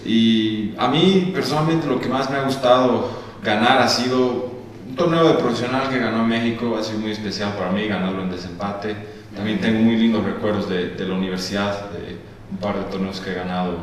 y 0.06 0.74
a 0.78 0.88
mí 0.88 1.32
personalmente 1.34 1.88
lo 1.88 2.00
que 2.00 2.10
más 2.10 2.30
me 2.30 2.38
ha 2.38 2.44
gustado 2.44 3.12
ganar 3.44 3.82
ha 3.82 3.88
sido 3.88 4.52
un 4.90 4.96
torneo 4.96 5.28
de 5.28 5.34
profesional 5.36 5.90
que 5.90 6.00
ganó 6.00 6.26
México, 6.26 6.76
ha 6.78 6.84
sido 6.84 7.00
muy 7.00 7.12
especial 7.12 7.54
para 7.54 7.72
mí 7.72 7.88
ganarlo 7.88 8.24
en 8.24 8.32
desempate. 8.32 8.96
También 9.36 9.62
tengo 9.62 9.80
muy 9.80 9.96
lindos 9.96 10.26
recuerdos 10.26 10.68
de, 10.68 10.90
de 10.90 11.06
la 11.06 11.14
universidad, 11.14 11.92
de 11.92 12.18
un 12.52 12.58
par 12.58 12.78
de 12.78 12.84
torneos 12.92 13.22
que 13.22 13.32
he 13.32 13.36
ganado 13.36 13.78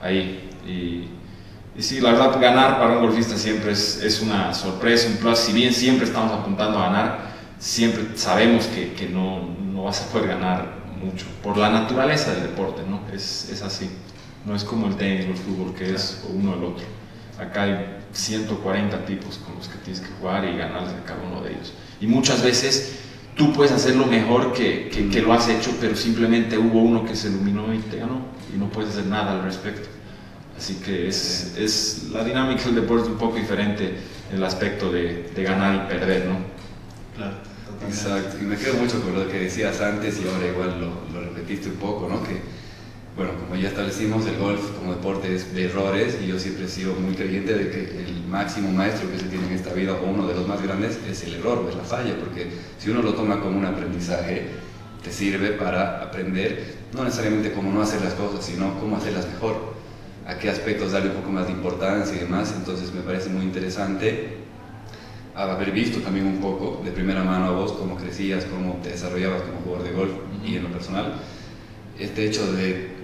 ahí. 0.00 0.48
Y, 0.66 1.15
y 1.78 1.82
sí, 1.82 2.00
la 2.00 2.12
verdad, 2.12 2.40
ganar 2.40 2.78
para 2.78 2.96
un 2.98 3.06
golfista 3.06 3.36
siempre 3.36 3.72
es, 3.72 4.02
es, 4.02 4.22
una 4.22 4.54
sorpresa, 4.54 5.08
un 5.08 5.16
plus. 5.16 5.38
Si 5.38 5.52
bien 5.52 5.74
siempre 5.74 6.06
estamos 6.06 6.32
apuntando 6.32 6.78
a 6.78 6.86
ganar, 6.86 7.32
siempre 7.58 8.16
sabemos 8.16 8.66
que, 8.66 8.94
que 8.94 9.08
no, 9.08 9.48
no, 9.72 9.84
vas 9.84 10.02
a 10.02 10.06
poder 10.06 10.28
ganar 10.28 10.76
mucho, 11.02 11.26
por 11.42 11.58
la 11.58 11.68
naturaleza 11.68 12.32
del 12.32 12.44
deporte, 12.44 12.82
¿no? 12.88 13.00
Es, 13.12 13.50
es 13.50 13.62
así. 13.62 13.90
No 14.46 14.54
es 14.54 14.64
como 14.64 14.86
el 14.86 14.96
tenis 14.96 15.26
o 15.26 15.30
el 15.30 15.36
fútbol, 15.36 15.74
que 15.74 15.92
es 15.92 16.24
uno 16.32 16.52
o 16.52 16.54
el 16.54 16.64
otro. 16.64 16.86
Acá 17.38 17.64
hay 17.64 17.98
140 18.12 19.04
tipos 19.04 19.36
con 19.38 19.56
los 19.56 19.68
que 19.68 19.76
tienes 19.78 20.00
que 20.00 20.08
jugar 20.18 20.44
y 20.44 20.56
ganarles 20.56 20.94
a 20.94 21.04
cada 21.04 21.22
uno 21.22 21.42
de 21.42 21.50
ellos. 21.50 21.74
Y 22.00 22.06
muchas 22.06 22.42
veces 22.42 23.00
tú 23.36 23.52
puedes 23.52 23.72
hacerlo 23.72 24.06
mejor 24.06 24.54
que, 24.54 24.88
que, 24.88 25.20
lo 25.20 25.32
has 25.34 25.48
hecho, 25.48 25.76
pero 25.80 25.94
simplemente 25.94 26.56
hubo 26.56 26.80
uno 26.80 27.04
que 27.04 27.14
se 27.14 27.28
iluminó 27.28 27.74
y 27.74 27.78
te 27.78 27.98
ganó 27.98 28.20
y 28.54 28.56
no 28.56 28.70
puedes 28.70 28.92
hacer 28.92 29.06
nada 29.06 29.32
al 29.32 29.42
respecto. 29.42 29.95
Así 30.56 30.76
que 30.76 31.08
es, 31.08 31.54
es 31.58 32.08
la 32.12 32.24
dinámica 32.24 32.64
del 32.64 32.76
deporte 32.76 33.04
es 33.04 33.10
un 33.10 33.18
poco 33.18 33.36
diferente 33.36 33.94
en 34.30 34.36
el 34.36 34.44
aspecto 34.44 34.90
de, 34.90 35.30
de 35.34 35.42
ganar 35.42 35.84
y 35.84 35.88
perder, 35.88 36.26
¿no? 36.26 36.38
Claro. 37.16 37.36
Exacto, 37.86 38.38
y 38.40 38.44
me 38.44 38.56
quedo 38.56 38.74
mucho 38.74 39.02
con 39.02 39.14
lo 39.14 39.28
que 39.28 39.38
decías 39.38 39.80
antes 39.80 40.18
y 40.20 40.28
ahora 40.28 40.46
igual 40.46 40.80
lo, 40.80 41.12
lo 41.12 41.26
repetiste 41.28 41.68
un 41.68 41.76
poco, 41.76 42.08
¿no? 42.08 42.22
Que 42.22 42.40
bueno, 43.16 43.32
como 43.40 43.58
ya 43.58 43.68
establecimos, 43.68 44.26
el 44.26 44.36
golf 44.36 44.60
como 44.78 44.92
deporte 44.92 45.34
es 45.34 45.54
de 45.54 45.64
errores 45.64 46.18
y 46.22 46.26
yo 46.26 46.38
siempre 46.38 46.66
he 46.66 46.68
sido 46.68 46.92
muy 46.94 47.14
creyente 47.14 47.54
de 47.54 47.70
que 47.70 48.04
el 48.04 48.24
máximo 48.28 48.70
maestro 48.70 49.10
que 49.10 49.18
se 49.18 49.24
tiene 49.24 49.46
en 49.46 49.54
esta 49.54 49.72
vida, 49.72 49.94
o 49.94 50.04
uno 50.04 50.26
de 50.26 50.34
los 50.34 50.46
más 50.46 50.62
grandes, 50.62 50.98
es 51.08 51.24
el 51.24 51.34
error, 51.34 51.66
es 51.70 51.76
la 51.76 51.84
falla, 51.84 52.14
porque 52.20 52.50
si 52.78 52.90
uno 52.90 53.00
lo 53.00 53.14
toma 53.14 53.40
como 53.40 53.58
un 53.58 53.64
aprendizaje, 53.64 54.48
te 55.02 55.10
sirve 55.10 55.52
para 55.52 56.02
aprender 56.02 56.76
no 56.92 57.04
necesariamente 57.04 57.52
cómo 57.52 57.72
no 57.72 57.80
hacer 57.80 58.02
las 58.02 58.12
cosas, 58.12 58.44
sino 58.44 58.78
cómo 58.80 58.98
hacerlas 58.98 59.26
mejor, 59.28 59.75
a 60.26 60.38
qué 60.38 60.50
aspectos 60.50 60.92
darle 60.92 61.10
un 61.10 61.16
poco 61.16 61.30
más 61.30 61.46
de 61.46 61.52
importancia 61.52 62.16
y 62.16 62.20
demás, 62.20 62.52
entonces 62.56 62.92
me 62.92 63.00
parece 63.02 63.28
muy 63.30 63.44
interesante 63.44 64.38
haber 65.34 65.70
visto 65.70 66.00
también 66.00 66.26
un 66.26 66.38
poco 66.38 66.82
de 66.84 66.90
primera 66.90 67.22
mano 67.22 67.46
a 67.46 67.50
vos 67.50 67.72
cómo 67.72 67.96
crecías, 67.96 68.44
cómo 68.46 68.80
te 68.82 68.90
desarrollabas 68.90 69.42
como 69.42 69.60
jugador 69.60 69.84
de 69.84 69.92
golf 69.92 70.12
y 70.44 70.56
en 70.56 70.64
lo 70.64 70.70
personal, 70.70 71.14
este 71.98 72.26
hecho 72.26 72.52
de 72.52 72.96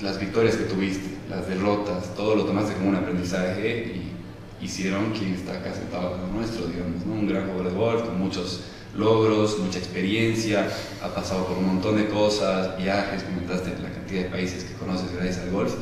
las 0.00 0.18
victorias 0.18 0.56
que 0.56 0.64
tuviste, 0.64 1.10
las 1.28 1.48
derrotas, 1.48 2.14
todo 2.14 2.36
lo 2.36 2.44
tomaste 2.44 2.74
como 2.74 2.88
un 2.88 2.96
aprendizaje 2.96 3.94
y 3.94 4.64
hicieron 4.64 5.10
quien 5.10 5.34
está 5.34 5.54
acá 5.58 5.74
sentado 5.74 6.16
nuestro, 6.32 6.66
digamos, 6.66 7.02
un 7.04 7.26
gran 7.26 7.46
jugador 7.48 7.72
de 7.72 7.78
golf 7.78 8.02
con 8.02 8.18
muchos 8.18 8.62
logros, 8.96 9.58
mucha 9.58 9.78
experiencia, 9.78 10.68
ha 11.02 11.08
pasado 11.08 11.46
por 11.46 11.58
un 11.58 11.66
montón 11.66 11.96
de 11.96 12.06
cosas, 12.06 12.76
viajes, 12.78 13.24
comentaste 13.24 13.70
la 13.82 13.90
cantidad 13.90 14.22
de 14.22 14.28
países 14.28 14.64
que 14.64 14.74
conoces 14.74 15.12
gracias 15.12 15.38
al 15.38 15.50
golf 15.50 15.74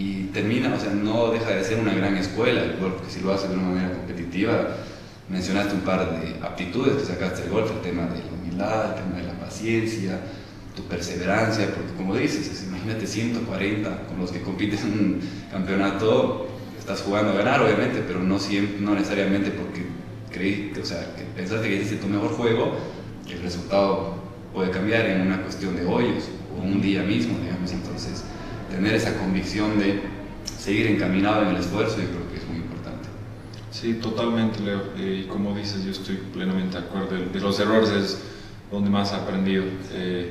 y 0.00 0.30
termina, 0.32 0.74
o 0.74 0.80
sea, 0.80 0.94
no 0.94 1.30
deja 1.30 1.50
de 1.50 1.62
ser 1.62 1.78
una 1.78 1.92
gran 1.92 2.16
escuela 2.16 2.62
el 2.62 2.78
golf, 2.78 2.94
porque 2.94 3.12
si 3.12 3.20
lo 3.20 3.34
haces 3.34 3.50
de 3.50 3.56
una 3.56 3.68
manera 3.68 3.92
competitiva, 3.92 4.76
mencionaste 5.28 5.74
un 5.74 5.82
par 5.82 6.18
de 6.18 6.36
aptitudes 6.42 6.94
que 6.94 7.04
sacaste 7.04 7.42
del 7.42 7.50
golf, 7.50 7.70
el 7.70 7.82
tema 7.82 8.06
de 8.06 8.20
la 8.20 8.32
humildad, 8.32 8.96
el 8.96 9.04
tema 9.04 9.16
de 9.18 9.24
la 9.24 9.38
paciencia, 9.38 10.18
tu 10.74 10.84
perseverancia, 10.84 11.66
porque 11.74 11.92
como 11.98 12.16
dices, 12.16 12.64
imagínate 12.66 13.06
140 13.06 14.06
con 14.06 14.18
los 14.18 14.32
que 14.32 14.40
compites 14.40 14.84
en 14.84 14.92
un 14.92 15.20
campeonato, 15.52 16.48
estás 16.78 17.02
jugando 17.02 17.32
a 17.32 17.34
ganar 17.34 17.60
obviamente, 17.60 18.02
pero 18.06 18.20
no, 18.20 18.38
siempre, 18.38 18.80
no 18.80 18.94
necesariamente 18.94 19.50
porque 19.50 19.84
creí, 20.32 20.72
o 20.80 20.84
sea, 20.86 21.14
que 21.14 21.24
pensaste 21.36 21.68
que 21.68 21.76
hiciste 21.76 21.96
tu 21.96 22.06
mejor 22.06 22.30
juego, 22.30 22.72
el 23.28 23.42
resultado 23.42 24.14
puede 24.54 24.70
cambiar 24.70 25.04
en 25.04 25.20
una 25.20 25.42
cuestión 25.42 25.76
de 25.76 25.84
hoyos 25.84 26.24
o 26.58 26.62
un 26.62 26.80
día 26.80 27.02
mismo, 27.02 27.38
digamos, 27.38 27.70
entonces 27.70 28.09
tener 28.80 28.94
esa 28.94 29.18
convicción 29.18 29.78
de 29.78 30.00
seguir 30.58 30.86
encaminado 30.86 31.42
en 31.42 31.48
el 31.48 31.56
esfuerzo 31.56 31.98
yo 31.98 32.08
creo 32.08 32.30
que 32.30 32.38
es 32.38 32.48
muy 32.48 32.56
importante. 32.56 33.08
Sí, 33.70 33.94
totalmente, 33.94 34.60
Leo, 34.60 34.80
y 34.96 35.24
como 35.24 35.54
dices, 35.54 35.84
yo 35.84 35.90
estoy 35.90 36.16
plenamente 36.32 36.78
de 36.78 36.84
acuerdo, 36.84 37.16
de 37.30 37.40
los 37.40 37.60
errores 37.60 37.90
es 37.90 38.22
donde 38.72 38.88
más 38.88 39.12
he 39.12 39.16
aprendido. 39.16 39.64
Eh, 39.92 40.30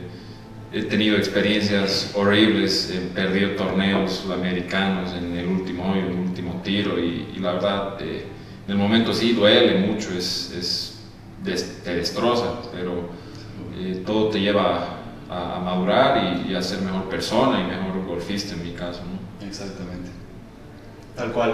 he 0.74 0.84
tenido 0.84 1.18
experiencias 1.18 2.12
horribles, 2.16 2.92
he 2.92 3.02
perdido 3.14 3.52
torneos 3.52 4.14
sudamericanos 4.14 5.14
en 5.14 5.38
el 5.38 5.48
último 5.48 5.92
hoyo, 5.92 6.02
en 6.02 6.12
el 6.14 6.20
último 6.30 6.62
tiro 6.64 7.00
y, 7.00 7.38
la 7.40 7.54
verdad 7.54 8.02
eh, 8.02 8.26
en 8.66 8.72
el 8.72 8.78
momento 8.78 9.14
sí 9.14 9.34
duele 9.34 9.78
mucho, 9.78 10.10
es, 10.12 10.54
es 10.58 10.96
te 11.84 11.96
destroza, 11.96 12.62
pero 12.74 13.10
eh, 13.78 14.02
todo 14.06 14.30
te 14.30 14.42
lleva 14.42 14.99
a, 15.30 15.60
madurar 15.60 16.46
y, 16.48 16.56
a 16.56 16.62
ser 16.62 16.82
mejor 16.82 17.04
persona 17.10 17.62
y 17.62 17.64
mejor 17.64 18.06
golfista 18.06 18.56
en 18.56 18.64
mi 18.64 18.72
caso. 18.72 19.02
¿no? 19.04 19.48
Exactamente. 19.48 20.10
Tal 21.16 21.32
cual. 21.32 21.54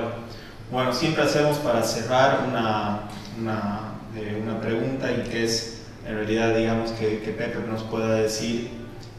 Bueno, 0.71 0.93
siempre 0.93 1.23
hacemos 1.23 1.57
para 1.57 1.83
cerrar 1.83 2.45
una, 2.47 3.01
una, 3.39 3.79
eh, 4.15 4.41
una 4.41 4.59
pregunta 4.59 5.11
y 5.11 5.29
que 5.29 5.43
es, 5.43 5.83
en 6.07 6.15
realidad, 6.15 6.55
digamos, 6.55 6.91
que, 6.91 7.19
que 7.19 7.31
Pepe 7.31 7.59
nos 7.67 7.83
pueda 7.83 8.15
decir 8.15 8.69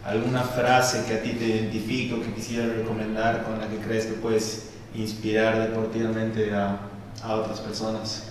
alguna 0.05 0.43
frase 0.43 1.05
que 1.07 1.15
a 1.15 1.23
ti 1.23 1.31
te 1.33 1.47
identifique 1.47 2.15
o 2.15 2.23
que 2.23 2.33
quisiera 2.33 2.67
recomendar 2.67 3.45
con 3.45 3.61
la 3.61 3.69
que 3.69 3.77
crees 3.79 4.07
que 4.07 4.15
puedes 4.15 4.71
inspirar 4.95 5.69
deportivamente 5.69 6.53
a, 6.55 6.79
a 7.23 7.35
otras 7.35 7.61
personas. 7.61 8.25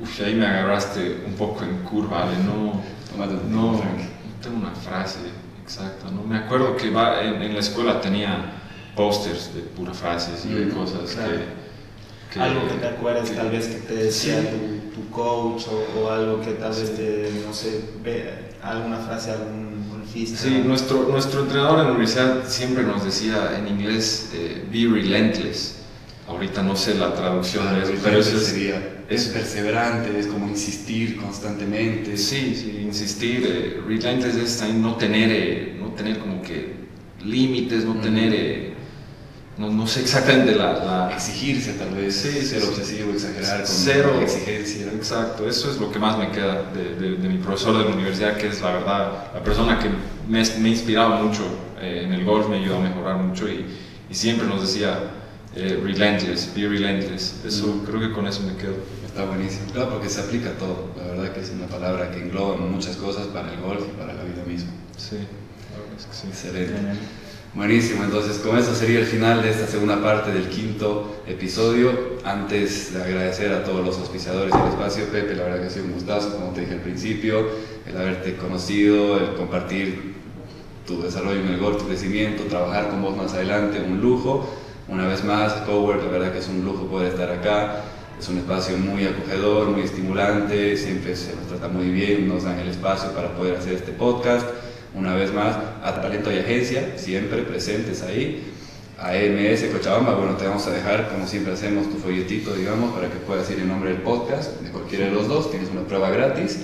Uf, 0.00 0.20
ahí 0.20 0.34
me 0.34 0.46
agarraste 0.46 1.22
un 1.26 1.34
poco 1.34 1.64
en 1.64 1.78
curva, 1.84 2.26
¿vale? 2.26 2.36
No, 2.44 2.82
no, 3.16 3.72
no 3.72 4.15
tengo 4.46 4.58
una 4.58 4.70
frase 4.74 5.18
exacta, 5.62 6.10
¿no? 6.10 6.22
Me 6.22 6.38
acuerdo 6.38 6.76
que 6.76 6.90
va, 6.90 7.22
en, 7.22 7.42
en 7.42 7.52
la 7.54 7.60
escuela 7.60 8.00
tenía 8.00 8.52
pósters 8.94 9.54
de 9.54 9.60
puras 9.62 9.96
frases 9.98 10.44
y 10.46 10.54
de 10.54 10.68
cosas 10.68 11.10
claro. 11.14 11.32
que, 11.32 12.34
que... 12.34 12.40
algo 12.40 12.68
que 12.68 12.74
te 12.74 12.86
acuerdas 12.86 13.30
tal 13.32 13.50
vez 13.50 13.66
que 13.66 13.74
te 13.80 13.94
decía 13.94 14.40
Sí. 14.40 14.46
tu, 14.94 15.02
tu 15.02 15.10
coach 15.10 15.64
o, 15.68 16.00
o 16.00 16.10
algo 16.10 16.40
que 16.40 16.52
tal 16.52 16.70
vez 16.70 16.96
te, 16.96 17.30
no 17.46 17.52
sé, 17.52 17.80
ve, 18.02 18.46
alguna 18.62 18.98
frase 18.98 19.32
algún 19.32 19.88
golfista. 19.90 20.38
Sí, 20.38 20.62
nuestro, 20.64 21.08
nuestro 21.10 21.40
entrenador 21.42 21.80
en 21.80 21.84
la 21.86 21.90
universidad 21.90 22.44
siempre 22.46 22.84
nos 22.84 23.04
decía 23.04 23.58
en 23.58 23.68
inglés, 23.68 24.30
eh, 24.34 24.64
be 24.72 24.86
relentless. 24.88 25.82
Ahorita 26.28 26.62
no 26.62 26.74
sé 26.74 26.94
la 26.94 27.14
traducción 27.14 27.62
Claro, 27.64 27.86
de 27.86 27.92
eso, 27.94 28.02
pero 28.02 28.18
es, 29.08 29.24
perseverante, 29.28 30.18
es 30.18 30.26
como 30.26 30.48
insistir 30.48 31.16
constantemente. 31.18 32.16
Sí, 32.16 32.54
sí, 32.56 32.80
insistir, 32.82 33.46
eh, 33.48 33.80
relentless 33.86 34.34
es 34.34 34.58
también 34.58 34.82
no 34.82 34.96
tener, 34.96 35.30
eh, 35.30 35.76
no 35.78 35.88
tener 35.92 36.18
como 36.18 36.42
que 36.42 36.74
límites, 37.24 37.84
no 37.84 37.94
tener, 38.00 38.32
eh, 38.34 38.72
no, 39.56 39.70
no 39.70 39.86
sé 39.86 40.00
exactamente 40.00 40.56
la... 40.56 40.72
la- 40.72 41.12
Exigirse 41.14 41.74
tal 41.74 41.90
vez, 41.94 42.14
Sí, 42.16 42.44
ser 42.44 42.60
sí. 42.60 42.66
obsesivo, 42.68 43.12
exagerar 43.12 43.58
con 43.58 43.66
Cero. 43.68 44.20
exigencia. 44.20 44.86
Exacto, 44.94 45.48
eso 45.48 45.70
es 45.70 45.78
lo 45.78 45.90
que 45.92 45.98
más 46.00 46.18
me 46.18 46.30
queda 46.32 46.64
de, 46.72 46.96
de- 46.96 47.16
de 47.16 47.28
mi 47.28 47.38
profesor 47.38 47.78
de 47.78 47.84
la 47.84 47.90
universidad, 47.94 48.36
que 48.36 48.48
es 48.48 48.60
la 48.60 48.72
verdad, 48.72 49.30
la 49.32 49.42
persona 49.44 49.78
que 49.78 49.88
me, 50.28 50.42
me 50.58 50.68
ha 50.68 50.72
inspirado 50.72 51.22
mucho 51.22 51.42
eh, 51.80 52.02
en 52.04 52.12
el 52.12 52.24
golf, 52.24 52.48
me 52.48 52.56
ayudó 52.56 52.78
a 52.78 52.80
mejorar 52.80 53.16
mucho 53.18 53.48
y, 53.48 53.64
y 54.10 54.14
siempre 54.14 54.46
nos 54.48 54.60
decía, 54.62 54.98
eh, 55.56 55.80
relentless, 55.82 56.52
be 56.54 56.68
relentless. 56.68 57.34
Eso, 57.46 57.66
Mm. 57.66 57.84
creo 57.86 58.00
que 58.00 58.12
con 58.12 58.26
eso 58.26 58.42
me 58.42 58.56
quedo. 58.56 58.74
Está 59.06 59.24
buenísimo, 59.24 59.72
claro, 59.72 59.90
porque 59.90 60.08
se 60.10 60.20
aplica 60.20 60.50
a 60.50 60.52
todo. 60.58 60.90
La 60.98 61.12
verdad 61.12 61.32
que 61.32 61.40
es 61.40 61.50
una 61.50 61.66
palabra 61.66 62.10
que 62.10 62.18
engloba 62.20 62.56
muchas 62.56 62.96
cosas 62.96 63.26
para 63.28 63.52
el 63.52 63.60
golf 63.60 63.80
y 63.92 63.98
para 63.98 64.12
la 64.12 64.22
vida 64.22 64.44
misma. 64.46 64.70
Sí, 64.98 65.16
es 65.16 66.04
que 66.04 66.12
sí. 66.14 66.26
Excelente. 66.28 66.74
Buenísimo, 67.54 68.04
entonces 68.04 68.36
con 68.36 68.58
eso 68.58 68.74
sería 68.74 68.98
el 68.98 69.06
final 69.06 69.40
de 69.40 69.48
esta 69.48 69.66
segunda 69.66 70.02
parte 70.02 70.30
del 70.30 70.46
quinto 70.50 71.22
episodio. 71.26 72.16
Antes 72.22 72.92
de 72.92 73.02
agradecer 73.02 73.50
a 73.54 73.64
todos 73.64 73.82
los 73.86 73.96
auspiciadores 73.96 74.52
del 74.52 74.66
espacio, 74.68 75.06
Pepe, 75.06 75.34
la 75.34 75.44
verdad 75.44 75.60
que 75.60 75.66
ha 75.68 75.70
sido 75.70 75.86
un 75.86 75.92
gustazo, 75.92 76.34
como 76.36 76.50
te 76.52 76.60
dije 76.62 76.74
al 76.74 76.80
principio, 76.80 77.46
el 77.86 77.96
haberte 77.96 78.36
conocido, 78.36 79.18
el 79.18 79.34
compartir 79.36 80.16
tu 80.86 81.00
desarrollo 81.00 81.40
en 81.40 81.48
el 81.48 81.58
golf, 81.58 81.78
tu 81.78 81.86
crecimiento, 81.86 82.42
trabajar 82.42 82.90
con 82.90 83.00
vos 83.00 83.16
más 83.16 83.32
adelante, 83.32 83.80
un 83.80 84.02
lujo. 84.02 84.46
Una 84.88 85.08
vez 85.08 85.24
más, 85.24 85.52
Cowork, 85.66 86.04
la 86.04 86.10
verdad 86.10 86.32
que 86.32 86.38
es 86.38 86.48
un 86.48 86.64
lujo 86.64 86.86
poder 86.86 87.12
estar 87.12 87.30
acá. 87.30 87.82
Es 88.18 88.28
un 88.28 88.38
espacio 88.38 88.78
muy 88.78 89.04
acogedor, 89.04 89.68
muy 89.68 89.82
estimulante, 89.82 90.76
siempre 90.76 91.14
se 91.16 91.34
nos 91.34 91.48
trata 91.48 91.68
muy 91.68 91.90
bien, 91.90 92.28
nos 92.28 92.44
dan 92.44 92.58
el 92.58 92.68
espacio 92.68 93.10
para 93.10 93.32
poder 93.32 93.56
hacer 93.56 93.74
este 93.74 93.92
podcast. 93.92 94.46
Una 94.94 95.14
vez 95.14 95.34
más, 95.34 95.56
a 95.82 96.00
Talento 96.00 96.32
y 96.32 96.38
Agencia, 96.38 96.96
siempre 96.96 97.42
presentes 97.42 98.02
ahí. 98.02 98.52
A 98.98 99.14
EMS 99.14 99.64
Cochabamba, 99.64 100.14
bueno, 100.14 100.36
te 100.36 100.46
vamos 100.46 100.66
a 100.66 100.70
dejar, 100.70 101.10
como 101.10 101.26
siempre 101.26 101.52
hacemos, 101.52 101.90
tu 101.90 101.98
folletito, 101.98 102.54
digamos, 102.54 102.94
para 102.94 103.10
que 103.10 103.16
puedas 103.16 103.50
ir 103.50 103.58
en 103.58 103.68
nombre 103.68 103.90
del 103.90 104.00
podcast, 104.00 104.58
de 104.60 104.70
cualquiera 104.70 105.06
de 105.06 105.10
los 105.10 105.28
dos, 105.28 105.50
tienes 105.50 105.68
una 105.70 105.82
prueba 105.82 106.08
gratis. 106.08 106.60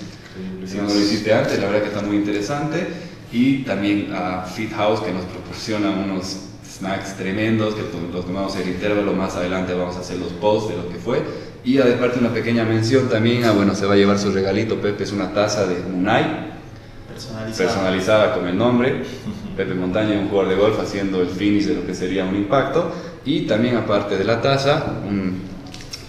Si 0.64 0.76
no 0.78 0.84
lo 0.84 0.98
hiciste 0.98 1.34
antes, 1.34 1.58
la 1.58 1.66
verdad 1.66 1.82
que 1.82 1.88
está 1.88 2.00
muy 2.00 2.16
interesante. 2.16 2.86
Y 3.30 3.64
también 3.64 4.14
a 4.14 4.44
Fit 4.44 4.72
House, 4.72 5.00
que 5.00 5.12
nos 5.12 5.24
proporciona 5.24 5.90
unos 5.90 6.51
snacks 6.82 7.16
tremendos, 7.16 7.74
que 7.74 7.82
los 8.12 8.26
tomamos 8.26 8.56
el 8.56 8.68
intervalo. 8.68 9.12
Más 9.12 9.36
adelante 9.36 9.72
vamos 9.72 9.96
a 9.96 10.00
hacer 10.00 10.18
los 10.18 10.32
posts 10.32 10.70
de 10.70 10.76
lo 10.76 10.88
que 10.88 10.96
fue. 10.96 11.22
Y 11.64 11.78
aparte 11.78 12.18
una 12.18 12.34
pequeña 12.34 12.64
mención 12.64 13.08
también, 13.08 13.44
a, 13.44 13.52
bueno, 13.52 13.74
se 13.76 13.86
va 13.86 13.94
a 13.94 13.96
llevar 13.96 14.18
su 14.18 14.32
regalito, 14.32 14.80
Pepe, 14.80 15.04
es 15.04 15.12
una 15.12 15.32
taza 15.32 15.64
de 15.64 15.76
Unai, 15.80 16.50
Personalizado. 17.08 17.56
personalizada 17.56 18.34
con 18.34 18.48
el 18.48 18.58
nombre. 18.58 19.04
Pepe 19.56 19.74
Montaña, 19.74 20.18
un 20.18 20.28
jugador 20.28 20.50
de 20.50 20.56
golf, 20.56 20.80
haciendo 20.80 21.22
el 21.22 21.28
finish 21.28 21.66
de 21.66 21.74
lo 21.76 21.86
que 21.86 21.94
sería 21.94 22.24
un 22.24 22.34
impacto. 22.34 22.90
Y 23.24 23.42
también, 23.42 23.76
aparte 23.76 24.18
de 24.18 24.24
la 24.24 24.40
taza, 24.40 24.84
un 25.08 25.40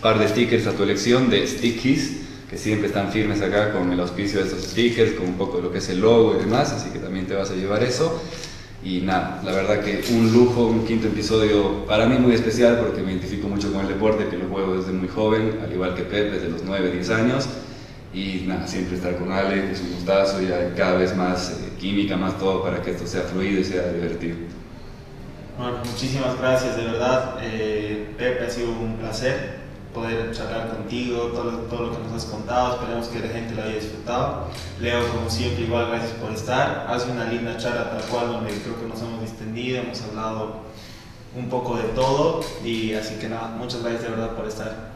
par 0.02 0.18
de 0.18 0.28
stickers 0.28 0.66
a 0.66 0.72
tu 0.72 0.82
elección 0.82 1.30
de 1.30 1.46
Stickies, 1.46 2.22
que 2.50 2.58
siempre 2.58 2.88
están 2.88 3.12
firmes 3.12 3.42
acá 3.42 3.72
con 3.74 3.92
el 3.92 4.00
auspicio 4.00 4.40
de 4.40 4.46
estos 4.48 4.64
stickers, 4.64 5.14
con 5.14 5.28
un 5.28 5.36
poco 5.36 5.58
de 5.58 5.64
lo 5.64 5.72
que 5.72 5.78
es 5.78 5.90
el 5.90 6.02
logo 6.02 6.36
y 6.36 6.44
demás, 6.44 6.72
así 6.72 6.90
que 6.90 7.00
también 7.00 7.28
te 7.28 7.36
vas 7.36 7.52
a 7.52 7.54
llevar 7.54 7.84
eso. 7.84 8.20
Y 8.84 9.00
nada, 9.00 9.42
la 9.46 9.54
verdad 9.54 9.82
que 9.82 10.04
un 10.14 10.34
lujo, 10.34 10.68
un 10.68 10.86
quinto 10.86 11.08
episodio 11.08 11.86
para 11.86 12.06
mí 12.06 12.18
muy 12.18 12.34
especial 12.34 12.80
porque 12.80 13.02
me 13.02 13.14
identifico 13.14 13.48
mucho 13.48 13.72
con 13.72 13.82
el 13.82 13.88
deporte, 13.88 14.28
que 14.28 14.38
lo 14.38 14.50
juego 14.50 14.76
desde 14.76 14.92
muy 14.92 15.08
joven, 15.08 15.60
al 15.64 15.72
igual 15.72 15.96
que 15.96 16.04
Pepe, 16.04 16.32
desde 16.32 16.50
los 16.50 16.64
9, 16.64 16.92
10 16.92 17.10
años. 17.12 17.48
Y 18.14 18.44
nada, 18.46 18.68
siempre 18.68 18.98
estar 18.98 19.16
con 19.16 19.32
Ale, 19.32 19.68
que 19.68 19.72
es 19.72 19.82
un 19.82 19.94
gustazo, 19.94 20.42
y 20.42 20.48
cada 20.76 20.98
vez 20.98 21.16
más 21.16 21.50
eh, 21.50 21.70
química, 21.80 22.18
más 22.18 22.38
todo 22.38 22.62
para 22.62 22.82
que 22.82 22.92
esto 22.92 23.08
sea 23.08 23.22
fluido 23.22 23.62
y 23.62 23.64
sea 23.64 23.92
divertido. 23.92 24.36
Bueno, 25.58 25.78
muchísimas 25.86 26.38
gracias, 26.38 26.76
de 26.76 26.84
verdad. 26.84 27.38
Eh, 27.42 28.14
Pepe, 28.18 28.46
ha 28.46 28.50
sido 28.50 28.70
un 28.72 28.98
placer 28.98 29.63
poder 29.94 30.32
charlar 30.32 30.70
contigo, 30.70 31.32
todo, 31.34 31.52
todo 31.70 31.88
lo 31.88 31.92
que 31.92 32.04
nos 32.04 32.14
has 32.14 32.26
contado. 32.26 32.76
Esperemos 32.76 33.08
que 33.08 33.20
la 33.20 33.28
gente 33.28 33.56
lo 33.56 33.64
haya 33.64 33.76
disfrutado. 33.76 34.48
Leo, 34.82 35.08
como 35.10 35.30
siempre, 35.30 35.64
igual 35.64 35.88
gracias 35.90 36.12
por 36.14 36.32
estar. 36.32 36.88
Hace 36.90 37.12
una 37.12 37.26
linda 37.26 37.58
charla 37.58 37.92
tal 37.92 38.02
cual, 38.10 38.28
donde 38.34 38.52
creo 38.52 38.80
que 38.80 38.88
nos 38.88 39.02
hemos 39.02 39.22
distendido, 39.22 39.82
hemos 39.82 40.02
hablado 40.02 40.64
un 41.36 41.50
poco 41.50 41.78
de 41.78 41.84
todo. 41.90 42.42
Y 42.66 42.94
así 42.94 43.16
que 43.16 43.30
nada, 43.30 43.56
muchas 43.58 43.82
gracias 43.82 44.04
de 44.04 44.10
verdad 44.10 44.36
por 44.36 44.48
estar. 44.48 44.94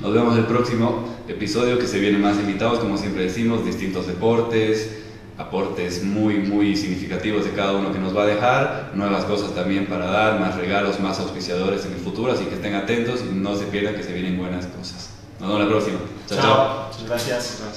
Nos 0.00 0.12
vemos 0.12 0.36
el 0.36 0.46
próximo 0.46 1.04
episodio 1.28 1.78
que 1.78 1.86
se 1.86 2.00
vienen 2.00 2.20
más 2.22 2.36
invitados, 2.36 2.80
como 2.80 2.96
siempre 2.96 3.24
decimos, 3.24 3.64
distintos 3.64 4.06
deportes, 4.06 5.01
aportes 5.42 6.02
muy, 6.02 6.38
muy 6.38 6.76
significativos 6.76 7.44
de 7.44 7.52
cada 7.52 7.72
uno 7.72 7.92
que 7.92 7.98
nos 7.98 8.16
va 8.16 8.22
a 8.22 8.26
dejar, 8.26 8.90
nuevas 8.94 9.24
cosas 9.24 9.54
también 9.54 9.86
para 9.86 10.06
dar, 10.06 10.40
más 10.40 10.56
regalos, 10.56 11.00
más 11.00 11.18
auspiciadores 11.20 11.84
en 11.84 11.92
el 11.92 11.98
futuro, 11.98 12.32
así 12.32 12.44
que 12.44 12.54
estén 12.54 12.74
atentos 12.74 13.20
y 13.20 13.34
no 13.34 13.54
se 13.56 13.66
pierdan 13.66 13.94
que 13.94 14.02
se 14.02 14.12
vienen 14.12 14.38
buenas 14.38 14.66
cosas. 14.66 15.10
Nos 15.40 15.48
vemos 15.48 15.64
la 15.64 15.68
próxima. 15.68 15.98
chao. 16.28 16.38
chao. 16.40 16.86
Muchas 16.88 17.08
gracias. 17.08 17.58
Gracias. 17.60 17.72